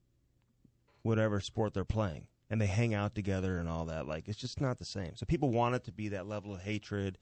whatever 1.01 1.39
sport 1.39 1.73
they're 1.73 1.83
playing, 1.85 2.27
and 2.49 2.61
they 2.61 2.65
hang 2.65 2.93
out 2.93 3.15
together 3.15 3.57
and 3.57 3.67
all 3.67 3.85
that. 3.85 4.07
Like 4.07 4.27
it's 4.27 4.37
just 4.37 4.61
not 4.61 4.77
the 4.79 4.85
same. 4.85 5.15
So 5.15 5.25
people 5.25 5.51
want 5.51 5.75
it 5.75 5.83
to 5.85 5.91
be 5.91 6.09
that 6.09 6.27
level 6.27 6.53
of 6.53 6.61
hatred 6.61 7.17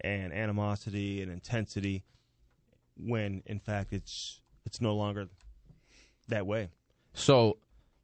and 0.00 0.32
animosity 0.32 1.22
and 1.22 1.32
intensity 1.32 2.04
when 2.96 3.42
in 3.46 3.58
fact 3.58 3.92
it's 3.92 4.40
it's 4.64 4.80
no 4.80 4.94
longer 4.94 5.28
that 6.28 6.46
way. 6.46 6.68
So, 7.14 7.58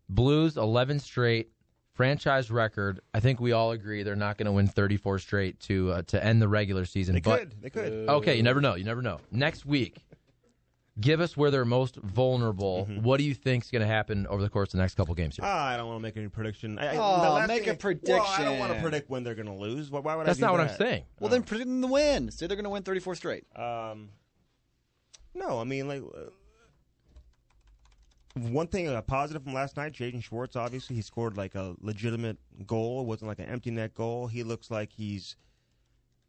Blues 0.08 0.56
11 0.56 1.00
straight 1.00 1.50
franchise 1.94 2.50
record. 2.50 3.00
I 3.14 3.20
think 3.20 3.40
we 3.40 3.52
all 3.52 3.70
agree 3.72 4.02
they're 4.02 4.16
not 4.16 4.36
going 4.36 4.46
to 4.46 4.52
win 4.52 4.66
34 4.66 5.18
straight 5.20 5.60
to 5.60 5.92
uh, 5.92 6.02
to 6.08 6.22
end 6.22 6.42
the 6.42 6.48
regular 6.48 6.84
season. 6.84 7.14
They 7.14 7.20
but 7.20 7.38
could. 7.40 7.62
They 7.62 7.70
could. 7.70 7.92
okay, 8.08 8.36
you 8.36 8.42
never 8.42 8.60
know. 8.60 8.74
You 8.74 8.84
never 8.84 9.02
know. 9.02 9.20
Next 9.30 9.64
week, 9.64 9.96
give 11.00 11.20
us 11.20 11.36
where 11.36 11.50
they're 11.50 11.64
most 11.64 11.96
vulnerable. 11.96 12.86
Mm-hmm. 12.88 13.02
What 13.02 13.18
do 13.18 13.24
you 13.24 13.34
think's 13.34 13.70
going 13.70 13.82
to 13.82 13.88
happen 13.88 14.26
over 14.26 14.42
the 14.42 14.48
course 14.50 14.68
of 14.68 14.72
the 14.78 14.82
next 14.82 14.94
couple 14.94 15.14
games 15.14 15.36
here? 15.36 15.44
Ah, 15.46 15.68
I 15.68 15.76
don't 15.76 15.86
want 15.86 15.98
to 15.98 16.02
make 16.02 16.16
any 16.16 16.28
prediction. 16.28 16.78
I, 16.78 16.94
I- 16.94 16.96
Oh, 16.96 17.22
the 17.22 17.30
last 17.30 17.48
make 17.48 17.64
thing 17.64 17.70
a 17.70 17.88
I- 17.88 18.18
Well, 18.18 18.26
I 18.26 18.44
don't 18.44 18.58
want 18.58 18.74
to 18.74 18.80
predict 18.80 19.10
when 19.10 19.24
they're 19.24 19.34
going 19.34 19.46
to 19.46 19.54
lose. 19.54 19.90
Why, 19.90 20.00
why 20.00 20.16
would 20.16 20.26
That's 20.26 20.38
I? 20.38 20.40
do 20.40 20.46
not 20.46 20.52
what 20.52 20.60
I'm 20.60 20.76
saying. 20.76 21.04
Well, 21.20 21.30
then 21.30 21.42
predict 21.42 21.68
the 21.80 21.86
win. 21.86 22.30
Say 22.30 22.46
they're 22.46 22.56
going 22.56 22.64
to 22.64 22.70
win 22.70 22.82
34 22.82 23.14
straight. 23.14 23.44
Um, 23.56 24.10
no, 25.34 25.58
I 25.60 25.64
mean 25.64 25.88
like 25.88 26.02
uh, 26.02 26.30
one 28.34 28.66
thing 28.66 28.88
uh, 28.88 29.00
positive 29.02 29.42
from 29.44 29.54
last 29.54 29.76
night. 29.76 29.92
Jaden 29.92 30.22
Schwartz, 30.22 30.56
obviously, 30.56 30.96
he 30.96 31.02
scored 31.02 31.36
like 31.36 31.54
a 31.54 31.74
legitimate 31.80 32.38
goal. 32.66 33.00
It 33.00 33.06
wasn't 33.06 33.28
like 33.28 33.38
an 33.38 33.46
empty 33.46 33.70
net 33.70 33.94
goal. 33.94 34.26
He 34.26 34.42
looks 34.42 34.70
like 34.70 34.92
he's 34.92 35.36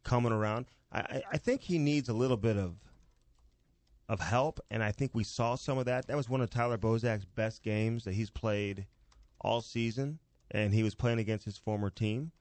coming 0.04 0.32
around. 0.32 0.68
I, 0.92 1.00
I, 1.00 1.22
I 1.34 1.38
think 1.38 1.62
he 1.62 1.78
needs 1.78 2.10
a 2.10 2.14
little 2.14 2.38
bit 2.38 2.58
of 2.58 2.76
of 4.08 4.20
help, 4.20 4.60
and 4.70 4.84
I 4.84 4.92
think 4.92 5.16
we 5.16 5.24
saw 5.24 5.56
some 5.56 5.80
of 5.80 5.86
that. 5.86 6.06
That 6.08 6.16
was 6.16 6.30
one 6.30 6.42
of 6.42 6.50
Tyler 6.52 6.78
Bozak's 6.78 7.26
best 7.26 7.64
games 7.64 8.04
that 8.04 8.14
he's 8.14 8.30
played 8.30 8.86
all 9.42 9.62
season, 9.62 10.20
and 10.52 10.74
he 10.74 10.84
was 10.84 10.94
playing 10.94 11.18
against 11.18 11.46
his 11.46 11.58
former 11.58 11.90
team. 11.90 12.32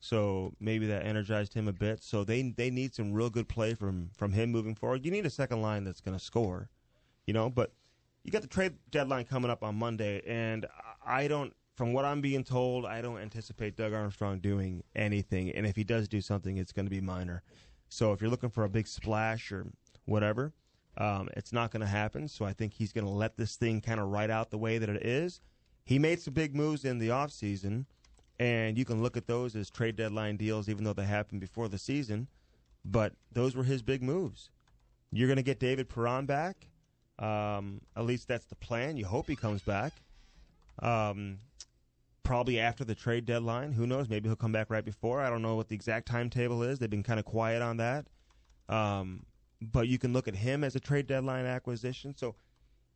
So 0.00 0.54
maybe 0.60 0.86
that 0.86 1.04
energized 1.04 1.54
him 1.54 1.66
a 1.66 1.72
bit. 1.72 2.04
So 2.04 2.22
they 2.22 2.42
they 2.56 2.70
need 2.70 2.94
some 2.94 3.12
real 3.12 3.30
good 3.30 3.48
play 3.48 3.74
from 3.74 4.10
from 4.16 4.32
him 4.32 4.50
moving 4.50 4.76
forward. 4.76 5.04
You 5.04 5.10
need 5.10 5.26
a 5.26 5.30
second 5.30 5.60
line 5.60 5.82
that's 5.82 6.00
going 6.00 6.16
to 6.16 6.24
score, 6.24 6.70
you 7.26 7.34
know. 7.34 7.50
But 7.50 7.72
you 8.24 8.30
got 8.30 8.42
the 8.42 8.48
trade 8.48 8.74
deadline 8.90 9.24
coming 9.24 9.50
up 9.50 9.62
on 9.62 9.76
Monday, 9.76 10.22
and 10.26 10.66
I 11.04 11.28
don't, 11.28 11.54
from 11.76 11.92
what 11.92 12.04
I'm 12.04 12.20
being 12.20 12.44
told, 12.44 12.84
I 12.84 13.00
don't 13.00 13.18
anticipate 13.18 13.76
Doug 13.76 13.92
Armstrong 13.92 14.40
doing 14.40 14.82
anything. 14.94 15.50
And 15.50 15.66
if 15.66 15.76
he 15.76 15.84
does 15.84 16.08
do 16.08 16.20
something, 16.20 16.58
it's 16.58 16.72
going 16.72 16.86
to 16.86 16.90
be 16.90 17.00
minor. 17.00 17.42
So 17.88 18.12
if 18.12 18.20
you're 18.20 18.30
looking 18.30 18.50
for 18.50 18.64
a 18.64 18.68
big 18.68 18.86
splash 18.86 19.52
or 19.52 19.66
whatever, 20.04 20.52
um, 20.98 21.28
it's 21.36 21.52
not 21.52 21.70
going 21.70 21.80
to 21.80 21.86
happen. 21.86 22.28
So 22.28 22.44
I 22.44 22.52
think 22.52 22.74
he's 22.74 22.92
going 22.92 23.06
to 23.06 23.10
let 23.10 23.36
this 23.36 23.56
thing 23.56 23.80
kind 23.80 24.00
of 24.00 24.08
ride 24.08 24.30
out 24.30 24.50
the 24.50 24.58
way 24.58 24.78
that 24.78 24.88
it 24.88 25.06
is. 25.06 25.40
He 25.84 25.98
made 25.98 26.20
some 26.20 26.34
big 26.34 26.54
moves 26.54 26.84
in 26.84 26.98
the 26.98 27.08
offseason, 27.08 27.86
and 28.38 28.76
you 28.76 28.84
can 28.84 29.02
look 29.02 29.16
at 29.16 29.26
those 29.26 29.56
as 29.56 29.70
trade 29.70 29.96
deadline 29.96 30.36
deals, 30.36 30.68
even 30.68 30.84
though 30.84 30.92
they 30.92 31.04
happened 31.04 31.40
before 31.40 31.68
the 31.68 31.78
season. 31.78 32.28
But 32.84 33.14
those 33.32 33.54
were 33.56 33.64
his 33.64 33.82
big 33.82 34.02
moves. 34.02 34.50
You're 35.12 35.28
going 35.28 35.36
to 35.36 35.42
get 35.42 35.60
David 35.60 35.88
Perron 35.88 36.26
back. 36.26 36.68
Um, 37.18 37.80
at 37.96 38.04
least 38.04 38.28
that's 38.28 38.46
the 38.46 38.54
plan. 38.54 38.96
You 38.96 39.06
hope 39.06 39.28
he 39.28 39.36
comes 39.36 39.62
back. 39.62 39.92
Um, 40.80 41.38
probably 42.22 42.60
after 42.60 42.84
the 42.84 42.94
trade 42.94 43.24
deadline. 43.24 43.72
Who 43.72 43.86
knows? 43.86 44.08
Maybe 44.08 44.28
he'll 44.28 44.36
come 44.36 44.52
back 44.52 44.70
right 44.70 44.84
before. 44.84 45.20
I 45.20 45.30
don't 45.30 45.42
know 45.42 45.56
what 45.56 45.68
the 45.68 45.74
exact 45.74 46.06
timetable 46.06 46.62
is. 46.62 46.78
They've 46.78 46.90
been 46.90 47.02
kind 47.02 47.18
of 47.18 47.24
quiet 47.24 47.62
on 47.62 47.78
that. 47.78 48.06
Um, 48.68 49.24
but 49.60 49.88
you 49.88 49.98
can 49.98 50.12
look 50.12 50.28
at 50.28 50.36
him 50.36 50.62
as 50.62 50.76
a 50.76 50.80
trade 50.80 51.06
deadline 51.06 51.46
acquisition. 51.46 52.14
So, 52.14 52.34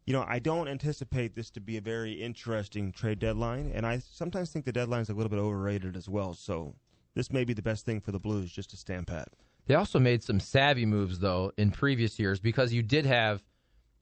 you 0.06 0.12
know, 0.12 0.24
I 0.28 0.38
don't 0.38 0.68
anticipate 0.68 1.34
this 1.34 1.50
to 1.52 1.60
be 1.60 1.76
a 1.76 1.80
very 1.80 2.12
interesting 2.12 2.92
trade 2.92 3.18
deadline, 3.18 3.72
and 3.74 3.86
I 3.86 3.98
sometimes 3.98 4.50
think 4.50 4.64
the 4.64 4.72
deadline's 4.72 5.08
a 5.08 5.14
little 5.14 5.30
bit 5.30 5.38
overrated 5.38 5.96
as 5.96 6.08
well. 6.08 6.34
So, 6.34 6.74
this 7.14 7.32
may 7.32 7.44
be 7.44 7.54
the 7.54 7.62
best 7.62 7.84
thing 7.84 8.00
for 8.00 8.12
the 8.12 8.18
Blues 8.18 8.52
just 8.52 8.70
to 8.70 8.76
stand 8.76 9.06
pat. 9.06 9.28
They 9.66 9.74
also 9.74 9.98
made 9.98 10.22
some 10.22 10.40
savvy 10.40 10.86
moves 10.86 11.20
though 11.20 11.52
in 11.56 11.70
previous 11.70 12.18
years 12.18 12.40
because 12.40 12.72
you 12.72 12.82
did 12.82 13.06
have 13.06 13.42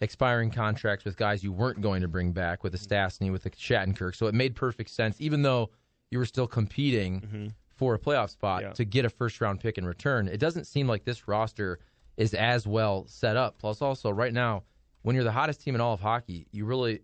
expiring 0.00 0.50
contracts 0.50 1.04
with 1.04 1.16
guys 1.16 1.44
you 1.44 1.52
weren't 1.52 1.80
going 1.80 2.00
to 2.02 2.08
bring 2.08 2.32
back 2.32 2.62
with 2.62 2.72
the 2.72 2.78
Stastny, 2.78 3.30
with 3.30 3.42
the 3.42 3.50
Shattenkirk. 3.50 4.14
So 4.14 4.26
it 4.26 4.34
made 4.34 4.56
perfect 4.56 4.90
sense, 4.90 5.20
even 5.20 5.42
though 5.42 5.70
you 6.10 6.18
were 6.18 6.26
still 6.26 6.46
competing 6.46 7.20
mm-hmm. 7.20 7.46
for 7.76 7.94
a 7.94 7.98
playoff 7.98 8.30
spot 8.30 8.62
Yeah. 8.62 8.72
to 8.72 8.84
get 8.84 9.04
a 9.04 9.10
first 9.10 9.40
round 9.40 9.60
pick 9.60 9.78
in 9.78 9.86
return. 9.86 10.28
It 10.28 10.40
doesn't 10.40 10.66
seem 10.66 10.86
like 10.88 11.04
this 11.04 11.28
roster 11.28 11.78
is 12.16 12.34
as 12.34 12.66
well 12.66 13.06
set 13.06 13.36
up. 13.36 13.58
Plus, 13.58 13.80
also 13.82 14.10
right 14.10 14.32
now, 14.32 14.64
when 15.02 15.14
you're 15.14 15.24
the 15.24 15.32
hottest 15.32 15.62
team 15.62 15.74
in 15.74 15.80
all 15.80 15.94
of 15.94 16.00
hockey, 16.00 16.46
you 16.50 16.64
really, 16.64 17.00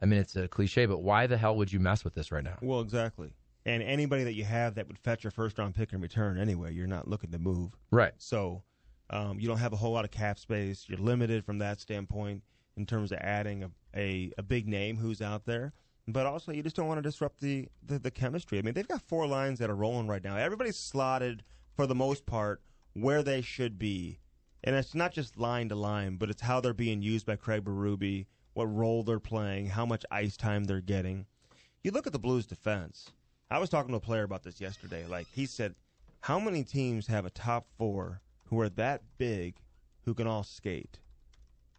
I 0.00 0.06
mean, 0.06 0.20
it's 0.20 0.36
a 0.36 0.46
cliche, 0.48 0.86
but 0.86 0.98
why 0.98 1.26
the 1.26 1.36
hell 1.36 1.56
would 1.56 1.72
you 1.72 1.80
mess 1.80 2.04
with 2.04 2.14
this 2.14 2.30
right 2.30 2.44
now? 2.44 2.58
Well, 2.60 2.80
exactly. 2.80 3.32
And 3.66 3.82
anybody 3.82 4.24
that 4.24 4.34
you 4.34 4.44
have 4.44 4.76
that 4.76 4.88
would 4.88 4.98
fetch 4.98 5.24
your 5.24 5.30
first 5.30 5.58
round 5.58 5.74
pick 5.74 5.92
in 5.92 6.00
return 6.00 6.38
anyway, 6.38 6.72
you're 6.72 6.86
not 6.86 7.08
looking 7.08 7.30
to 7.32 7.38
move. 7.38 7.76
Right. 7.90 8.12
So 8.18 8.62
um, 9.10 9.38
you 9.40 9.48
don't 9.48 9.58
have 9.58 9.72
a 9.72 9.76
whole 9.76 9.92
lot 9.92 10.04
of 10.04 10.10
cap 10.10 10.38
space. 10.38 10.86
You're 10.88 10.98
limited 10.98 11.44
from 11.44 11.58
that 11.58 11.80
standpoint 11.80 12.42
in 12.76 12.86
terms 12.86 13.12
of 13.12 13.18
adding 13.20 13.64
a, 13.64 13.70
a, 13.94 14.32
a 14.38 14.42
big 14.42 14.68
name 14.68 14.96
who's 14.96 15.20
out 15.20 15.44
there. 15.44 15.72
But 16.06 16.26
also, 16.26 16.52
you 16.52 16.62
just 16.62 16.76
don't 16.76 16.88
want 16.88 16.98
to 16.98 17.02
disrupt 17.02 17.40
the, 17.40 17.68
the, 17.84 17.98
the 17.98 18.10
chemistry. 18.10 18.58
I 18.58 18.62
mean, 18.62 18.74
they've 18.74 18.86
got 18.88 19.02
four 19.02 19.26
lines 19.26 19.58
that 19.58 19.70
are 19.70 19.76
rolling 19.76 20.08
right 20.08 20.22
now. 20.22 20.36
Everybody's 20.36 20.78
slotted, 20.78 21.42
for 21.74 21.86
the 21.86 21.94
most 21.94 22.26
part, 22.26 22.62
where 22.94 23.22
they 23.22 23.42
should 23.42 23.78
be. 23.78 24.18
And 24.62 24.74
it's 24.76 24.94
not 24.94 25.12
just 25.12 25.38
line 25.38 25.68
to 25.68 25.74
line, 25.74 26.16
but 26.16 26.30
it's 26.30 26.42
how 26.42 26.60
they're 26.60 26.74
being 26.74 27.02
used 27.02 27.26
by 27.26 27.36
Craig 27.36 27.64
Berube, 27.64 28.26
what 28.54 28.66
role 28.66 29.02
they're 29.02 29.20
playing, 29.20 29.66
how 29.66 29.86
much 29.86 30.04
ice 30.10 30.36
time 30.36 30.64
they're 30.64 30.80
getting. 30.80 31.26
You 31.82 31.92
look 31.92 32.06
at 32.06 32.12
the 32.12 32.18
Blues 32.18 32.46
defense. 32.46 33.10
I 33.50 33.58
was 33.58 33.70
talking 33.70 33.90
to 33.92 33.96
a 33.96 34.00
player 34.00 34.22
about 34.22 34.42
this 34.42 34.60
yesterday. 34.60 35.06
Like 35.06 35.26
he 35.32 35.46
said, 35.46 35.74
how 36.20 36.38
many 36.38 36.62
teams 36.62 37.06
have 37.06 37.24
a 37.24 37.30
top 37.30 37.66
four 37.78 38.20
who 38.50 38.60
are 38.60 38.68
that 38.68 39.02
big 39.16 39.54
who 40.04 40.12
can 40.12 40.26
all 40.26 40.42
skate? 40.42 40.98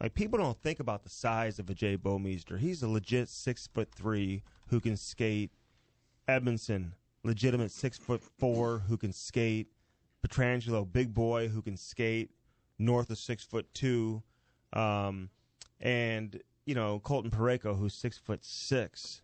Like 0.01 0.15
people 0.15 0.39
don't 0.39 0.57
think 0.57 0.79
about 0.79 1.03
the 1.03 1.09
size 1.09 1.59
of 1.59 1.69
a 1.69 1.75
Jay 1.75 1.95
Bouwmeester. 1.95 2.57
He's 2.57 2.81
a 2.81 2.87
legit 2.87 3.29
six 3.29 3.67
foot 3.67 3.89
three 3.93 4.41
who 4.67 4.79
can 4.79 4.97
skate. 4.97 5.51
Edmundson, 6.27 6.93
legitimate 7.23 7.71
six 7.71 7.97
foot 7.97 8.23
four 8.39 8.79
who 8.87 8.97
can 8.97 9.11
skate. 9.11 9.67
Pietrangelo, 10.25 10.91
big 10.91 11.13
boy 11.13 11.47
who 11.47 11.61
can 11.61 11.75
skate, 11.75 12.29
north 12.79 13.09
of 13.09 13.17
six 13.17 13.43
foot 13.43 13.71
two, 13.73 14.21
um, 14.73 15.29
and 15.79 16.39
you 16.65 16.75
know 16.75 16.99
Colton 16.99 17.31
Parayko 17.31 17.77
who's 17.77 17.93
six 17.93 18.17
foot 18.17 18.45
six, 18.45 19.21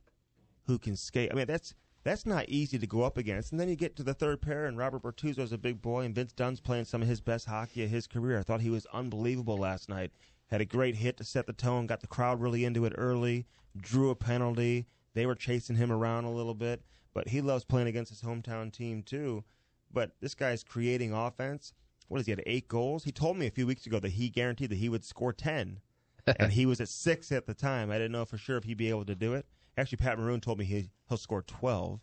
who 0.65 0.77
can 0.77 0.95
skate. 0.95 1.31
I 1.31 1.35
mean 1.35 1.47
that's 1.47 1.75
that's 2.07 2.25
not 2.25 2.49
easy 2.49 2.79
to 2.79 2.87
go 2.87 3.03
up 3.03 3.17
against. 3.17 3.51
And 3.51 3.59
then 3.59 3.69
you 3.69 3.75
get 3.75 3.95
to 3.97 4.03
the 4.03 4.13
third 4.13 4.41
pair, 4.41 4.65
and 4.65 4.77
Robert 4.77 5.03
Bortuzzo's 5.03 5.51
a 5.51 5.57
big 5.57 5.81
boy, 5.81 6.05
and 6.05 6.15
Vince 6.15 6.31
Dunn's 6.31 6.61
playing 6.61 6.85
some 6.85 7.01
of 7.01 7.07
his 7.07 7.21
best 7.21 7.47
hockey 7.47 7.83
of 7.83 7.89
his 7.89 8.07
career. 8.07 8.39
I 8.39 8.43
thought 8.43 8.61
he 8.61 8.69
was 8.69 8.85
unbelievable 8.93 9.57
last 9.57 9.89
night. 9.89 10.11
Had 10.47 10.61
a 10.61 10.65
great 10.65 10.95
hit 10.95 11.17
to 11.17 11.23
set 11.23 11.47
the 11.47 11.53
tone, 11.53 11.87
got 11.87 12.01
the 12.01 12.07
crowd 12.07 12.39
really 12.39 12.63
into 12.63 12.85
it 12.85 12.93
early, 12.97 13.45
drew 13.75 14.09
a 14.09 14.15
penalty, 14.15 14.87
they 15.17 15.25
were 15.25 15.33
chasing 15.33 15.77
him 15.77 15.91
around 15.91 16.25
a 16.25 16.31
little 16.31 16.53
bit, 16.53 16.83
but 17.11 17.29
he 17.29 17.41
loves 17.41 17.65
playing 17.65 17.87
against 17.87 18.11
his 18.11 18.21
hometown 18.21 18.71
team 18.71 19.01
too. 19.01 19.43
But 19.91 20.11
this 20.21 20.35
guy's 20.35 20.63
creating 20.63 21.11
offense. 21.11 21.73
What 22.07 22.19
is 22.19 22.27
he 22.27 22.31
had 22.31 22.43
eight 22.45 22.67
goals? 22.67 23.03
He 23.03 23.11
told 23.11 23.35
me 23.35 23.47
a 23.47 23.51
few 23.51 23.65
weeks 23.65 23.87
ago 23.87 23.99
that 23.99 24.11
he 24.11 24.29
guaranteed 24.29 24.69
that 24.69 24.77
he 24.77 24.89
would 24.89 25.03
score 25.03 25.33
ten, 25.33 25.79
and 26.39 26.51
he 26.51 26.67
was 26.67 26.79
at 26.79 26.89
six 26.89 27.31
at 27.31 27.47
the 27.47 27.55
time. 27.55 27.89
I 27.89 27.95
didn't 27.95 28.11
know 28.11 28.25
for 28.25 28.37
sure 28.37 28.57
if 28.57 28.65
he'd 28.65 28.77
be 28.77 28.91
able 28.91 29.05
to 29.05 29.15
do 29.15 29.33
it. 29.33 29.47
Actually, 29.77 29.97
Pat 29.97 30.17
Maroon 30.19 30.41
told 30.41 30.59
me 30.59 30.65
he 30.65 30.89
he'll 31.07 31.17
score 31.17 31.43
twelve. 31.43 32.01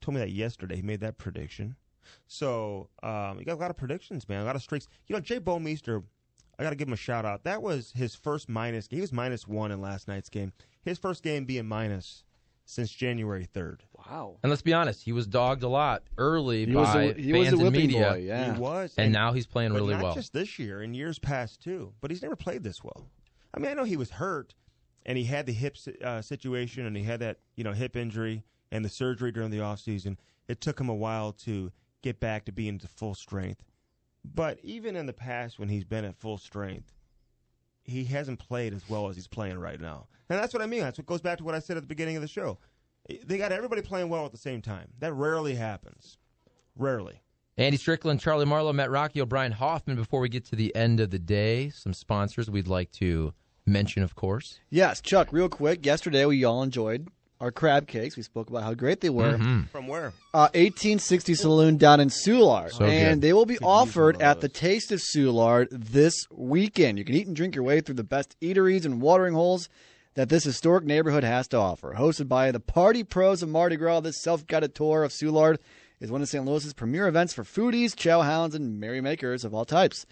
told 0.00 0.14
me 0.14 0.20
that 0.20 0.30
yesterday. 0.30 0.76
He 0.76 0.82
made 0.82 1.00
that 1.00 1.18
prediction. 1.18 1.76
So 2.26 2.88
um, 3.02 3.38
you 3.38 3.44
got 3.44 3.54
a 3.54 3.60
lot 3.60 3.70
of 3.70 3.76
predictions, 3.76 4.28
man. 4.28 4.42
A 4.42 4.44
lot 4.44 4.56
of 4.56 4.62
streaks. 4.62 4.86
You 5.06 5.14
know, 5.14 5.20
Jay 5.20 5.38
Bouwmeester, 5.40 6.02
I 6.58 6.62
got 6.62 6.70
to 6.70 6.76
give 6.76 6.88
him 6.88 6.94
a 6.94 6.98
shout 6.98 7.24
out. 7.24 7.44
That 7.44 7.62
was 7.62 7.92
his 7.94 8.14
first 8.14 8.48
minus. 8.48 8.88
He 8.90 9.00
was 9.00 9.12
minus 9.12 9.46
one 9.46 9.70
in 9.70 9.80
last 9.80 10.08
night's 10.08 10.28
game. 10.28 10.52
His 10.82 10.98
first 10.98 11.22
game 11.22 11.44
being 11.44 11.66
minus 11.66 12.24
since 12.64 12.90
January 12.90 13.44
third. 13.44 13.82
Wow. 13.96 14.38
And 14.42 14.50
let's 14.50 14.62
be 14.62 14.72
honest, 14.72 15.02
he 15.02 15.12
was 15.12 15.26
dogged 15.26 15.62
a 15.62 15.68
lot 15.68 16.02
early 16.18 16.66
He 16.66 16.74
was 16.74 16.88
by 16.92 17.02
a- 17.02 17.14
he 17.14 17.32
was 17.32 17.48
fans 17.48 17.60
a 17.60 17.64
and 17.66 17.76
media. 17.76 18.10
boy, 18.12 18.18
yeah. 18.26 18.54
He 18.54 18.60
was, 18.60 18.94
and, 18.96 19.12
now 19.12 19.32
he's 19.32 19.46
playing 19.46 19.72
but 19.72 19.76
really 19.80 19.94
not 19.94 20.02
well. 20.02 20.14
just 20.14 20.32
this 20.32 20.58
year, 20.58 20.82
in 20.82 20.94
years 20.94 21.18
past 21.18 21.60
too. 21.62 21.92
But 22.00 22.10
he's 22.10 22.22
never 22.22 22.36
played 22.36 22.62
this 22.62 22.82
well. 22.84 23.08
I 23.52 23.58
mean, 23.58 23.70
I 23.70 23.74
know 23.74 23.84
he 23.84 23.96
was 23.96 24.10
hurt, 24.10 24.54
and 25.06 25.16
he 25.18 25.24
had 25.24 25.46
the 25.46 25.52
hip 25.52 25.76
uh, 26.04 26.22
situation, 26.22 26.86
and 26.86 26.96
he 26.96 27.02
had 27.02 27.20
that 27.20 27.38
you 27.56 27.64
know 27.64 27.72
hip 27.72 27.96
injury 27.96 28.44
and 28.70 28.84
the 28.84 28.88
surgery 28.88 29.32
during 29.32 29.50
the 29.50 29.60
off 29.60 29.80
season. 29.80 30.18
It 30.48 30.60
took 30.60 30.80
him 30.80 30.88
a 30.88 30.94
while 30.94 31.32
to 31.32 31.72
get 32.02 32.20
back 32.20 32.44
to 32.46 32.52
being 32.52 32.78
to 32.78 32.88
full 32.88 33.14
strength. 33.14 33.62
But 34.24 34.58
even 34.62 34.96
in 34.96 35.06
the 35.06 35.12
past, 35.12 35.58
when 35.58 35.68
he's 35.68 35.84
been 35.84 36.04
at 36.04 36.16
full 36.16 36.38
strength, 36.38 36.92
he 37.84 38.04
hasn't 38.04 38.38
played 38.38 38.74
as 38.74 38.88
well 38.88 39.08
as 39.08 39.16
he's 39.16 39.28
playing 39.28 39.58
right 39.58 39.80
now. 39.80 40.06
And 40.28 40.38
that's 40.38 40.52
what 40.52 40.62
I 40.62 40.66
mean. 40.66 40.80
That's 40.80 40.98
what 40.98 41.06
goes 41.06 41.20
back 41.20 41.38
to 41.38 41.44
what 41.44 41.54
I 41.54 41.58
said 41.58 41.76
at 41.76 41.82
the 41.82 41.88
beginning 41.88 42.16
of 42.16 42.22
the 42.22 42.28
show. 42.28 42.58
They 43.24 43.38
got 43.38 43.50
everybody 43.50 43.82
playing 43.82 44.08
well 44.08 44.26
at 44.26 44.32
the 44.32 44.38
same 44.38 44.60
time. 44.62 44.88
That 44.98 45.12
rarely 45.14 45.54
happens. 45.54 46.18
Rarely. 46.76 47.22
Andy 47.56 47.76
Strickland, 47.76 48.20
Charlie 48.20 48.46
Marlowe, 48.46 48.72
Matt 48.72 48.90
Rocky, 48.90 49.20
O'Brien 49.20 49.52
Hoffman. 49.52 49.96
Before 49.96 50.20
we 50.20 50.28
get 50.28 50.44
to 50.46 50.56
the 50.56 50.74
end 50.76 51.00
of 51.00 51.10
the 51.10 51.18
day, 51.18 51.70
some 51.70 51.92
sponsors 51.92 52.50
we'd 52.50 52.68
like 52.68 52.92
to 52.92 53.34
mention, 53.70 54.02
of 54.02 54.14
course. 54.14 54.58
Yes, 54.68 55.00
Chuck, 55.00 55.28
real 55.32 55.48
quick. 55.48 55.86
Yesterday, 55.86 56.24
we 56.26 56.44
all 56.44 56.62
enjoyed 56.62 57.08
our 57.40 57.50
crab 57.50 57.86
cakes. 57.86 58.16
We 58.16 58.22
spoke 58.22 58.50
about 58.50 58.64
how 58.64 58.74
great 58.74 59.00
they 59.00 59.08
were. 59.08 59.38
Mhm. 59.38 59.68
From 59.70 59.88
where? 59.88 60.12
Uh, 60.34 60.48
1860 60.52 61.34
Saloon 61.34 61.78
down 61.78 61.98
in 62.00 62.08
Soulard. 62.08 62.72
So 62.72 62.84
and 62.84 63.20
good. 63.20 63.26
they 63.26 63.32
will 63.32 63.46
be 63.46 63.58
offered 63.60 64.20
at 64.20 64.40
the 64.42 64.48
Taste 64.48 64.92
of 64.92 65.00
Soulard 65.00 65.68
this 65.70 66.14
weekend. 66.30 66.98
You 66.98 67.04
can 67.04 67.14
eat 67.14 67.26
and 67.26 67.34
drink 67.34 67.54
your 67.54 67.64
way 67.64 67.80
through 67.80 67.94
the 67.94 68.04
best 68.04 68.36
eateries 68.42 68.84
and 68.84 69.00
watering 69.00 69.32
holes 69.32 69.68
that 70.14 70.28
this 70.28 70.44
historic 70.44 70.84
neighborhood 70.84 71.24
has 71.24 71.48
to 71.48 71.56
offer. 71.56 71.94
Hosted 71.96 72.28
by 72.28 72.50
the 72.50 72.60
Party 72.60 73.04
Pros 73.04 73.42
of 73.42 73.48
Mardi 73.48 73.76
Gras, 73.76 74.00
this 74.00 74.20
self 74.20 74.46
guided 74.46 74.74
tour 74.74 75.02
of 75.02 75.12
Soulard 75.12 75.56
is 75.98 76.10
one 76.10 76.20
of 76.20 76.28
St. 76.28 76.44
Louis's 76.44 76.74
premier 76.74 77.06
events 77.08 77.32
for 77.32 77.44
foodies, 77.44 77.96
chow 77.96 78.20
hounds, 78.22 78.54
and 78.54 78.78
merrymakers 78.80 79.44
of 79.44 79.54
all 79.54 79.64
types. 79.64 80.04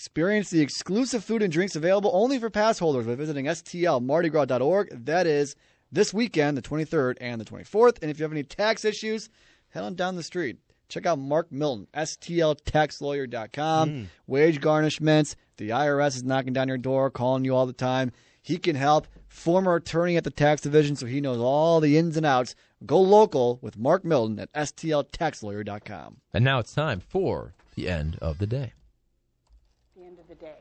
Experience 0.00 0.48
the 0.48 0.62
exclusive 0.62 1.22
food 1.22 1.42
and 1.42 1.52
drinks 1.52 1.76
available 1.76 2.10
only 2.14 2.38
for 2.38 2.48
pass 2.48 2.78
holders 2.78 3.04
by 3.04 3.14
visiting 3.14 3.44
stlmardigras.org. 3.44 5.04
That 5.04 5.26
is 5.26 5.56
this 5.92 6.14
weekend, 6.14 6.56
the 6.56 6.62
23rd 6.62 7.16
and 7.20 7.38
the 7.38 7.44
24th. 7.44 7.98
And 8.00 8.10
if 8.10 8.18
you 8.18 8.22
have 8.22 8.32
any 8.32 8.42
tax 8.42 8.86
issues, 8.86 9.28
head 9.68 9.84
on 9.84 9.96
down 9.96 10.16
the 10.16 10.22
street. 10.22 10.56
Check 10.88 11.04
out 11.04 11.18
Mark 11.18 11.52
Milton, 11.52 11.86
stltaxlawyer.com. 11.94 13.90
Hmm. 13.90 14.04
Wage 14.26 14.62
garnishments. 14.62 15.34
The 15.58 15.68
IRS 15.68 16.16
is 16.16 16.24
knocking 16.24 16.54
down 16.54 16.68
your 16.68 16.78
door, 16.78 17.10
calling 17.10 17.44
you 17.44 17.54
all 17.54 17.66
the 17.66 17.74
time. 17.74 18.10
He 18.40 18.56
can 18.56 18.76
help. 18.76 19.06
Former 19.28 19.74
attorney 19.74 20.16
at 20.16 20.24
the 20.24 20.30
tax 20.30 20.62
division, 20.62 20.96
so 20.96 21.04
he 21.04 21.20
knows 21.20 21.40
all 21.40 21.78
the 21.78 21.98
ins 21.98 22.16
and 22.16 22.24
outs. 22.24 22.54
Go 22.86 22.98
local 22.98 23.58
with 23.60 23.76
Mark 23.76 24.02
Milton 24.06 24.38
at 24.38 24.50
stltaxlawyer.com. 24.54 26.16
And 26.32 26.42
now 26.42 26.58
it's 26.58 26.72
time 26.72 27.00
for 27.00 27.52
the 27.74 27.86
end 27.86 28.16
of 28.22 28.38
the 28.38 28.46
day. 28.46 28.72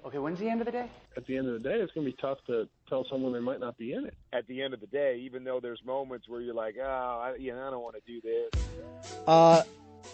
Okay, 0.06 0.18
when's 0.18 0.40
the 0.40 0.50
end 0.50 0.62
of 0.62 0.66
the 0.66 0.72
day? 0.72 0.90
At 1.18 1.26
the 1.26 1.38
end 1.38 1.48
of 1.48 1.54
the 1.62 1.70
day, 1.70 1.76
it's 1.76 1.92
going 1.94 2.06
to 2.06 2.12
be 2.12 2.18
tough 2.22 2.38
to 2.48 2.68
tell 2.88 3.06
someone 3.10 3.34
they 3.34 3.40
might 3.40 3.60
not 3.60 3.78
be 3.78 3.94
in 3.94 4.06
it. 4.06 4.14
At 4.34 4.48
the 4.48 4.62
end 4.62 4.74
of 4.74 4.80
the 4.82 4.88
day, 4.88 5.20
even 5.24 5.44
though 5.44 5.60
there's 5.62 5.82
moments 5.86 6.28
where 6.28 6.42
you're 6.42 6.54
like, 6.54 6.76
oh, 6.82 6.84
I, 6.86 7.36
you 7.38 7.54
know, 7.54 7.68
I 7.68 7.70
don't 7.72 7.82
want 7.82 7.96
to 7.96 8.02
do 8.06 8.22
this. 8.22 8.64
Uh, 9.28 9.64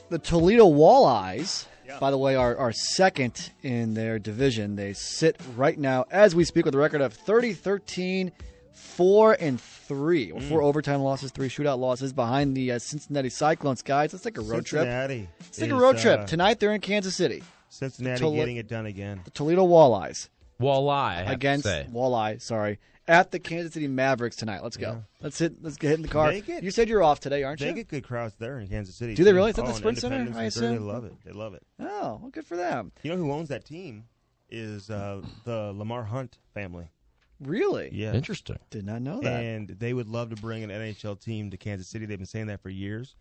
the 0.10 0.20
Toledo 0.20 0.66
Walleyes, 0.66 1.66
by 2.00 2.12
the 2.12 2.18
way, 2.18 2.36
are, 2.36 2.56
are 2.58 2.72
second 2.72 3.52
in 3.64 3.94
their 3.94 4.20
division. 4.20 4.76
They 4.76 4.94
sit 4.94 5.40
right 5.56 5.78
now, 5.78 6.06
as 6.12 6.36
we 6.36 6.44
speak, 6.44 6.66
with 6.66 6.76
a 6.76 6.80
record 6.80 7.02
of 7.02 7.14
30 7.14 7.54
13, 7.54 8.32
4 8.74 9.38
and 9.40 9.60
3. 9.62 10.32
Well, 10.32 10.42
Four 10.42 10.62
overtime 10.64 11.02
losses, 11.02 11.32
three 11.32 11.50
shootout 11.50 11.80
losses 11.80 12.14
behind 12.14 12.56
the 12.56 12.74
uh, 12.74 12.80
Cincinnati 12.80 13.30
Cyclones. 13.30 13.82
Guys, 13.82 14.14
let's 14.14 14.24
take 14.24 14.38
a 14.38 14.42
road 14.42 14.68
Cincinnati 14.68 15.20
trip. 15.22 15.30
Let's 15.42 15.58
take 15.58 15.72
a 15.72 15.76
road 15.76 15.98
trip. 15.98 16.20
uh, 16.22 16.26
Tonight 16.26 16.60
they're 16.60 16.74
in 16.74 16.82
Kansas 16.82 17.16
City. 17.16 17.44
Cincinnati 17.76 18.20
Tole- 18.22 18.36
getting 18.36 18.58
it 18.58 18.68
done 18.68 18.86
again. 18.86 19.22
The 19.26 19.32
Toledo 19.32 19.66
Walleyes. 19.68 20.30
Walleye, 20.60 20.90
I 20.92 21.14
have 21.16 21.28
to 21.28 21.34
against 21.34 21.66
say. 21.66 21.88
Walleye, 21.92 22.42
sorry. 22.42 22.80
At 23.08 23.30
the 23.32 23.38
Kansas 23.40 23.74
City 23.74 23.88
Mavericks 23.88 24.36
tonight. 24.36 24.64
Let's 24.64 24.78
go. 24.78 25.04
Let's 25.22 25.38
hit. 25.38 25.62
Let's 25.62 25.78
get 25.78 25.92
in 25.94 26.02
the 26.02 26.08
car. 26.08 26.32
Get- 26.40 26.64
you 26.64 26.72
said 26.72 26.90
you're 26.90 27.04
off 27.04 27.20
today, 27.20 27.44
aren't 27.44 27.60
They 27.60 27.68
you? 27.68 27.72
They 27.74 27.80
get 27.82 27.88
good 27.90 28.04
crowds 28.04 28.34
there 28.40 28.58
in 28.60 28.68
Kansas 28.68 28.96
City. 28.96 29.14
Do 29.14 29.24
they 29.24 29.34
really? 29.34 29.52
Is 29.52 29.58
that 29.58 29.64
the 29.64 29.68
Oh, 29.68 29.72
and 29.72 29.78
Sprint 29.78 29.98
Center, 30.00 30.34
I 30.36 30.44
assume? 30.46 30.72
They 30.74 30.80
love 30.80 31.06
it. 31.06 31.14
They 31.24 31.32
love 31.32 31.54
it. 31.54 31.62
Oh, 31.80 32.20
well, 32.22 32.30
good 32.32 32.46
for 32.46 32.56
them. 32.58 32.92
You 33.04 33.12
know 33.12 33.18
who 33.18 33.32
owns 33.32 33.50
that 33.50 33.64
team? 33.66 34.06
Is 34.50 34.90
uh, 34.90 35.22
the 35.44 35.74
Lamar 35.76 36.04
Hunt 36.06 36.38
family. 36.54 36.88
Really? 37.42 37.90
Yeah. 37.92 38.14
Interesting. 38.14 38.58
Did 38.70 38.86
not 38.86 39.02
know 39.02 39.20
that. 39.22 39.44
And 39.44 39.68
they 39.70 39.94
would 39.94 40.08
love 40.08 40.30
to 40.30 40.36
bring 40.38 40.64
an 40.64 40.70
NHL 40.70 41.20
team 41.20 41.52
to 41.52 41.58
Kansas 41.58 41.88
City. 41.88 42.06
They've 42.06 42.18
been 42.18 42.26
saying 42.26 42.48
that 42.48 42.62
for 42.62 42.70
years. 42.70 43.16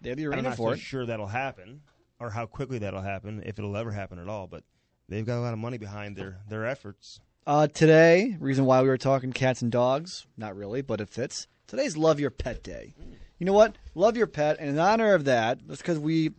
They 0.00 0.10
have 0.10 0.18
the 0.18 0.24
I'm 0.26 0.32
arena 0.32 0.42
not 0.50 0.56
for 0.56 0.70
so 0.70 0.72
it. 0.74 0.78
sure 0.80 1.06
that'll 1.06 1.26
happen, 1.26 1.80
or 2.22 2.30
how 2.30 2.46
quickly 2.46 2.78
that'll 2.78 3.02
happen, 3.02 3.42
if 3.44 3.58
it'll 3.58 3.76
ever 3.76 3.90
happen 3.90 4.18
at 4.18 4.28
all. 4.28 4.46
But 4.46 4.62
they've 5.08 5.26
got 5.26 5.38
a 5.38 5.42
lot 5.42 5.52
of 5.52 5.58
money 5.58 5.78
behind 5.78 6.16
their 6.16 6.38
their 6.48 6.64
efforts. 6.64 7.20
Uh, 7.46 7.66
today, 7.66 8.36
reason 8.38 8.64
why 8.64 8.80
we 8.82 8.88
were 8.88 8.96
talking 8.96 9.32
cats 9.32 9.62
and 9.62 9.72
dogs, 9.72 10.26
not 10.36 10.56
really, 10.56 10.80
but 10.80 11.00
it 11.00 11.08
fits. 11.08 11.48
Today's 11.66 11.96
Love 11.96 12.20
Your 12.20 12.30
Pet 12.30 12.62
Day. 12.62 12.94
You 13.38 13.46
know 13.46 13.52
what? 13.52 13.76
Love 13.96 14.16
your 14.16 14.28
pet, 14.28 14.58
and 14.60 14.70
in 14.70 14.78
honor 14.78 15.14
of 15.14 15.24
that, 15.24 15.58
that's 15.66 15.82
because 15.82 15.98
we 15.98 16.30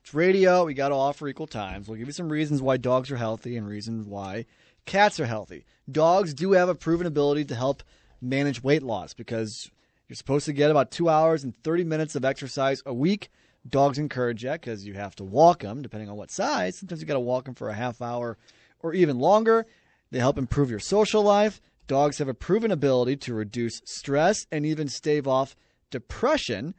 it's 0.00 0.14
radio. 0.14 0.64
We 0.64 0.74
got 0.74 0.90
to 0.90 0.94
offer 0.94 1.26
equal 1.28 1.48
times. 1.48 1.88
We'll 1.88 1.98
give 1.98 2.06
you 2.06 2.12
some 2.12 2.28
reasons 2.30 2.62
why 2.62 2.76
dogs 2.76 3.10
are 3.10 3.16
healthy 3.16 3.56
and 3.56 3.66
reasons 3.66 4.06
why 4.06 4.46
cats 4.86 5.18
are 5.18 5.26
healthy. 5.26 5.64
Dogs 5.90 6.34
do 6.34 6.52
have 6.52 6.68
a 6.68 6.74
proven 6.74 7.06
ability 7.06 7.44
to 7.46 7.54
help 7.54 7.82
manage 8.20 8.62
weight 8.62 8.82
loss 8.82 9.14
because 9.14 9.70
you're 10.08 10.16
supposed 10.16 10.46
to 10.46 10.52
get 10.52 10.70
about 10.70 10.90
two 10.90 11.08
hours 11.08 11.42
and 11.44 11.56
30 11.62 11.84
minutes 11.84 12.14
of 12.14 12.24
exercise 12.24 12.82
a 12.86 12.94
week. 12.94 13.30
Dogs 13.68 13.98
encourage 13.98 14.42
that 14.42 14.60
because 14.60 14.84
you 14.84 14.94
have 14.94 15.14
to 15.16 15.24
walk 15.24 15.60
them, 15.60 15.82
depending 15.82 16.10
on 16.10 16.16
what 16.16 16.30
size. 16.30 16.78
Sometimes 16.78 17.00
you 17.00 17.06
got 17.06 17.14
to 17.14 17.20
walk 17.20 17.44
them 17.44 17.54
for 17.54 17.68
a 17.68 17.74
half 17.74 18.02
hour 18.02 18.36
or 18.80 18.92
even 18.92 19.18
longer. 19.18 19.66
They 20.10 20.18
help 20.18 20.36
improve 20.36 20.70
your 20.70 20.80
social 20.80 21.22
life. 21.22 21.60
Dogs 21.86 22.18
have 22.18 22.28
a 22.28 22.34
proven 22.34 22.70
ability 22.70 23.16
to 23.18 23.34
reduce 23.34 23.80
stress 23.84 24.46
and 24.50 24.66
even 24.66 24.88
stave 24.88 25.28
off 25.28 25.56
depression. 25.90 26.74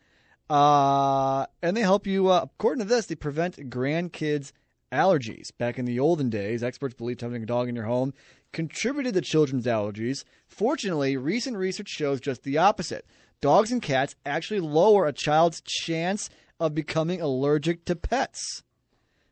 Uh, 0.49 1.45
and 1.61 1.75
they 1.75 1.81
help 1.81 2.05
you, 2.05 2.27
uh, 2.27 2.41
according 2.43 2.83
to 2.83 2.89
this, 2.89 3.05
they 3.05 3.15
prevent 3.15 3.69
grandkids' 3.69 4.51
allergies. 4.91 5.55
Back 5.57 5.79
in 5.79 5.85
the 5.85 5.99
olden 5.99 6.29
days, 6.29 6.63
experts 6.63 6.93
believed 6.93 7.21
having 7.21 7.43
a 7.43 7.47
dog 7.47 7.69
in 7.69 7.75
your 7.75 7.85
home 7.85 8.13
contributed 8.51 9.15
to 9.15 9.21
children's 9.21 9.65
allergies. 9.65 10.23
Fortunately, 10.47 11.17
recent 11.17 11.57
research 11.57 11.89
shows 11.89 12.21
just 12.21 12.43
the 12.43 12.57
opposite. 12.57 13.05
Dogs 13.41 13.71
and 13.71 13.81
cats 13.81 14.15
actually 14.25 14.59
lower 14.59 15.05
a 15.05 15.13
child's 15.13 15.61
chance 15.61 16.29
of 16.63 16.73
becoming 16.73 17.19
allergic 17.19 17.83
to 17.83 17.93
pets. 17.93 18.63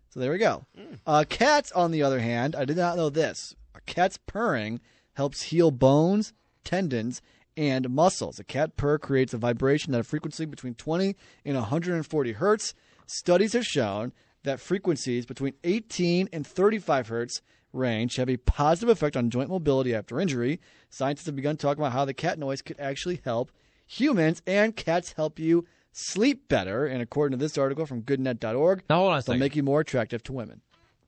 So 0.10 0.20
there 0.20 0.34
we 0.34 0.38
go. 0.38 0.66
Uh, 1.08 1.24
cats, 1.28 1.72
on 1.72 1.92
the 1.92 2.04
other 2.04 2.20
hand, 2.20 2.58
I 2.58 2.66
did 2.66 2.76
not 2.76 2.98
know 2.98 3.10
this. 3.10 3.56
A 3.74 3.80
cat's 3.82 4.18
purring 4.18 4.82
helps 5.14 5.44
heal 5.44 5.72
bones, 5.72 6.34
tendons, 6.66 7.22
and 7.56 7.90
muscles. 7.90 8.38
A 8.38 8.44
cat 8.44 8.76
purr 8.76 8.98
creates 8.98 9.34
a 9.34 9.38
vibration 9.38 9.96
at 9.96 10.02
a 10.02 10.04
frequency 10.04 10.44
between 10.46 10.74
20 10.74 11.16
and 11.46 11.56
140 11.56 12.32
hertz. 12.34 12.74
Studies 13.08 13.54
have 13.54 13.66
shown 13.66 14.12
that 14.44 14.60
frequencies 14.60 15.26
between 15.26 15.54
18 15.64 16.28
and 16.34 16.46
35 16.46 17.08
hertz 17.08 17.42
range 17.72 18.18
have 18.18 18.30
a 18.30 18.36
positive 18.36 18.90
effect 18.90 19.16
on 19.16 19.30
joint 19.30 19.50
mobility 19.50 19.96
after 19.96 20.20
injury. 20.20 20.60
Scientists 20.90 21.28
have 21.28 21.38
begun 21.38 21.56
talking 21.56 21.82
about 21.82 21.94
how 21.94 22.04
the 22.04 22.14
cat 22.14 22.38
noise 22.38 22.62
could 22.62 22.80
actually 22.80 23.22
help 23.24 23.52
humans, 23.88 24.42
and 24.46 24.76
cats 24.76 25.14
help 25.14 25.40
you 25.40 25.66
sleep 25.92 26.48
better. 26.48 26.86
And 26.86 27.02
according 27.02 27.38
to 27.38 27.44
this 27.44 27.58
article 27.58 27.86
from 27.86 28.04
goodnet.org, 28.04 28.84
Now 28.90 28.98
hold 28.98 29.14
on 29.14 29.20
a 29.20 29.22
they'll 29.22 29.38
make 29.38 29.56
you 29.56 29.64
more 29.64 29.82
attractive 29.82 30.24
to 30.24 30.34
women. 30.34 30.62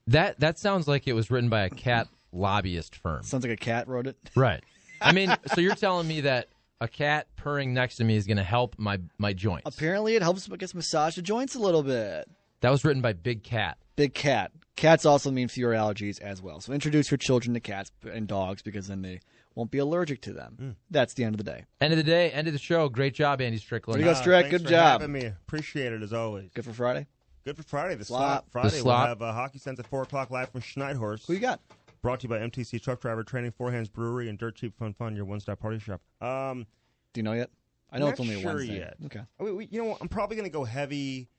That 0.08 0.40
that 0.40 0.60
sounds 0.60 0.88
like 0.88 1.08
it 1.08 1.14
was 1.14 1.32
written 1.32 1.50
by 1.50 1.62
a 1.64 1.70
cat 1.70 2.08
lobbyist 2.32 2.96
firm. 2.96 3.24
Sounds 3.24 3.44
like 3.44 3.54
a 3.54 3.58
cat 3.58 3.88
wrote 3.88 4.08
it. 4.08 4.18
Right. 4.36 4.64
I 5.02 5.12
mean, 5.12 5.36
so 5.54 5.60
you're 5.60 5.76
telling 5.76 6.08
me 6.08 6.22
that 6.22 6.48
a 6.80 6.88
cat 6.88 7.28
purring 7.36 7.74
next 7.74 7.98
to 7.98 8.04
me 8.04 8.16
is 8.16 8.26
going 8.26 8.38
to 8.38 8.44
help 8.44 8.76
my 8.78 9.00
my 9.18 9.34
joints? 9.34 9.64
Apparently, 9.66 10.16
it 10.16 10.22
helps 10.22 10.50
I 10.52 10.56
guess 10.58 10.74
massage 10.74 11.16
the 11.16 11.22
joints 11.22 11.56
a 11.56 11.60
little 11.60 11.84
bit. 11.84 12.30
That 12.62 12.70
was 12.70 12.86
written 12.86 13.02
by 13.02 13.14
Big 13.14 13.44
Cat. 13.44 13.78
Big 13.96 14.14
cat. 14.14 14.52
Cats 14.76 15.06
also 15.06 15.30
mean 15.30 15.50
fewer 15.50 15.74
allergies 15.74 16.20
as 16.22 16.42
well. 16.42 16.60
So 16.60 16.74
introduce 16.74 17.12
your 17.12 17.18
children 17.18 17.54
to 17.54 17.60
cats 17.60 17.92
and 18.04 18.28
dogs 18.28 18.62
because 18.62 18.88
then 18.88 19.02
they 19.02 19.20
won't 19.56 19.72
be 19.72 19.78
allergic 19.78 20.22
to 20.22 20.34
them. 20.34 20.76
That's 20.90 21.14
the 21.14 21.24
end 21.24 21.36
of 21.36 21.38
the 21.38 21.44
day. 21.44 21.66
End 21.82 21.94
of 21.94 21.98
the 21.98 22.04
day, 22.04 22.32
end 22.32 22.48
of 22.48 22.54
the 22.54 22.60
show. 22.60 22.90
Great 22.90 23.14
job, 23.14 23.42
Andy 23.42 23.58
Strickland. 23.58 24.00
There 24.02 24.08
you 24.10 24.14
go, 24.14 24.20
Strick. 24.20 24.44
thanks 24.46 24.52
Good 24.58 24.64
for 24.64 24.70
job. 24.70 25.02
having 25.02 25.12
me. 25.14 25.26
Appreciate 25.26 25.94
it 25.94 26.02
as 26.02 26.14
always. 26.14 26.52
Good 26.54 26.66
for 26.66 26.74
Friday. 26.74 27.08
Good 27.46 27.58
for 27.58 27.64
Friday. 27.64 27.96
The 27.96 28.06
Slop. 28.06 28.20
slot. 28.20 28.46
The 28.46 28.52
Friday 28.52 28.70
slop. 28.80 29.00
we'll 29.00 29.08
have 29.08 29.22
uh, 29.22 29.34
Hockey 29.34 29.60
Sense 29.60 29.80
at 29.80 29.88
4 29.88 30.04
o'clock 30.04 30.32
live 30.32 30.50
from 30.50 30.62
Schneithorst. 30.62 31.28
Who 31.28 31.34
you 31.34 31.40
got? 31.40 31.60
Brought 32.02 32.22
to 32.22 32.24
you 32.24 32.30
by 32.30 32.40
MTC 32.40 32.82
Truck 32.82 33.02
Driver 33.02 33.24
Training, 33.24 33.52
Four 33.52 33.72
Hands 33.72 33.88
Brewery, 33.90 34.30
and 34.30 34.38
Dirt 34.38 34.56
Cheap 34.56 34.78
Fun 34.78 34.94
Fun, 34.94 35.16
your 35.16 35.26
one-stop 35.26 35.60
party 35.60 35.80
shop. 35.80 36.02
Um, 36.22 36.66
Do 37.14 37.20
you 37.20 37.24
know 37.24 37.34
yet? 37.34 37.50
I 37.92 38.00
know 38.00 38.06
not 38.06 38.12
it's 38.14 38.20
only 38.22 38.36
a 38.36 38.42
sure 38.42 38.56
Wednesday. 38.56 38.80
yet. 38.80 38.96
Okay. 39.06 39.22
I 39.40 39.44
mean, 39.44 39.56
we, 39.56 39.68
you 39.72 39.82
know, 39.82 39.90
what? 39.90 40.00
I'm 40.02 40.08
probably 40.10 40.36
going 40.36 40.50
to 40.50 40.54
go 40.54 40.64
heavy 40.64 41.30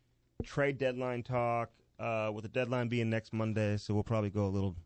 trade 0.45 0.79
deadline 0.79 1.23
talk 1.23 1.71
uh, 1.99 2.31
with 2.33 2.43
the 2.45 2.49
deadline 2.49 2.89
being 2.89 3.11
next 3.11 3.33
Monday, 3.33 3.77
so 3.77 3.93
we'll 3.95 4.03
probably 4.05 4.31
go 4.31 4.47
a 4.47 4.49
little 4.49 4.77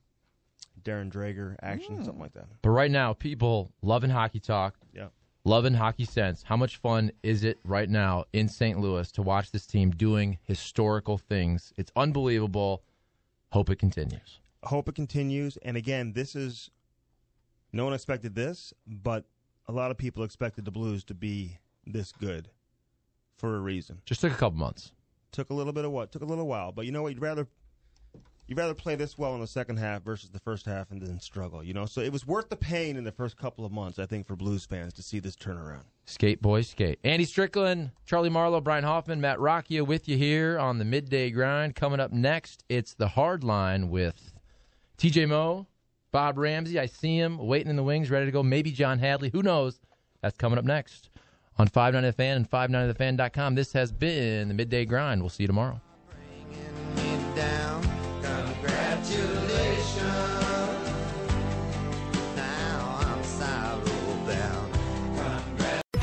Darren 0.85 1.11
Dreger 1.11 1.57
action, 1.63 1.97
Hmm. 1.97 2.05
something 2.05 2.21
like 2.23 2.33
that. 2.35 2.47
But 2.63 2.71
right 2.71 2.91
now, 2.91 3.13
people 3.13 3.73
loving 3.83 4.11
hockey 4.11 4.41
talk, 4.41 4.79
Yeah. 4.93 5.09
loving 5.45 5.75
hockey 5.75 6.05
sense. 6.05 6.43
How 6.43 6.57
much 6.57 6.77
fun 6.77 7.11
is 7.23 7.45
it 7.45 7.59
right 7.65 7.89
now 7.89 8.25
in 8.33 8.49
St. 8.49 8.79
Louis 8.81 9.11
to 9.13 9.23
watch 9.23 9.51
this 9.51 9.67
team 9.67 9.91
doing 9.91 10.39
historical 10.43 11.19
things? 11.19 11.73
It's 11.77 11.93
unbelievable. 11.97 12.83
Hope 13.53 13.71
it 13.71 13.77
continues. 13.77 14.41
hope 14.65 14.89
it 14.89 14.95
continues. 14.97 15.57
And 15.59 15.77
again, 15.77 16.13
this 16.15 16.35
is 16.35 16.69
no 17.73 17.85
one 17.85 17.95
expected 17.95 18.35
this, 18.35 18.75
but 18.87 19.25
a 19.69 19.73
lot 19.73 19.91
of 19.93 19.97
people 19.97 20.25
expected 20.25 20.65
the 20.65 20.71
Blues 20.73 21.05
to 21.05 21.15
be 21.15 21.59
this 21.87 22.11
good 22.13 22.51
for 23.37 23.57
a 23.57 23.61
reason. 23.61 24.03
Just 24.05 24.21
took 24.21 24.33
a 24.33 24.37
couple 24.37 24.59
months. 24.59 24.93
Took 25.31 25.51
a 25.51 25.55
little 25.55 25.73
bit 25.73 25.85
of 25.85 25.93
what? 25.93 26.11
Took 26.11 26.23
a 26.23 26.27
little 26.27 26.49
while, 26.49 26.73
but 26.73 26.87
you 26.87 26.93
know 26.93 27.03
what? 27.03 27.11
You'd 27.15 27.23
rather 27.23 27.47
you'd 28.49 28.59
rather 28.59 28.75
play 28.75 28.97
this 28.97 29.17
well 29.17 29.35
in 29.35 29.41
the 29.41 29.47
second 29.47 29.77
half 29.77 30.03
versus 30.03 30.31
the 30.31 30.41
first 30.41 30.67
half 30.67 30.91
and 30.91 31.01
then 31.01 31.21
struggle. 31.21 31.63
You 31.63 31.75
know, 31.75 31.87
so 31.87 32.01
it 32.01 32.11
was 32.11 32.27
worth 32.27 32.49
the 32.49 32.57
pain 32.57 32.97
in 32.97 33.05
the 33.05 33.13
first 33.13 33.37
couple 33.37 33.65
of 33.65 33.71
months, 33.71 33.99
I 33.99 34.07
think, 34.07 34.27
for 34.27 34.35
Blues 34.35 34.65
fans 34.65 34.95
to 34.95 35.03
see 35.03 35.21
this 35.21 35.37
turnaround. 35.37 35.85
Skate 36.07 36.41
boys, 36.41 36.69
skate. 36.69 36.99
Andy 37.05 37.27
Strickland, 37.27 37.91
Charlie 38.07 38.31
Marlowe, 38.31 38.63
Brian 38.63 38.85
Hoffman, 38.85 39.21
Matt 39.21 39.39
Rocchio 39.39 39.87
with 39.87 40.09
you 40.09 40.17
here 40.17 40.59
on 40.59 40.79
the 40.79 40.85
midday 40.85 41.31
grind. 41.31 41.77
Coming 41.77 42.01
up 42.01 42.11
next, 42.11 42.65
it's 42.69 42.95
the 42.95 43.09
hard 43.09 43.45
line 43.45 43.91
with 43.91 44.33
TJ 44.97 45.29
Moe, 45.29 45.67
Bob 46.11 46.39
Ramsey. 46.39 46.81
I 46.81 46.87
see 46.87 47.19
him 47.19 47.37
waiting 47.39 47.69
in 47.69 47.77
the 47.77 47.83
wings, 47.83 48.11
ready 48.11 48.27
to 48.27 48.33
go. 48.33 48.43
Maybe 48.43 48.73
John 48.73 48.99
Hadley. 48.99 49.29
Who 49.31 49.43
knows? 49.43 49.79
That's 50.23 50.37
coming 50.37 50.59
up 50.59 50.65
next 50.65 51.11
on 51.59 51.69
590 51.69 52.09
The 52.09 52.13
Fan 52.13 52.37
and 52.37 52.51
590thefan.com. 52.51 53.55
This 53.55 53.73
has 53.75 53.93
been 53.93 54.49
the 54.49 54.55
midday 54.55 54.85
grind. 54.85 55.21
We'll 55.21 55.29
see 55.29 55.45
you 55.45 55.49
tomorrow. 55.49 55.81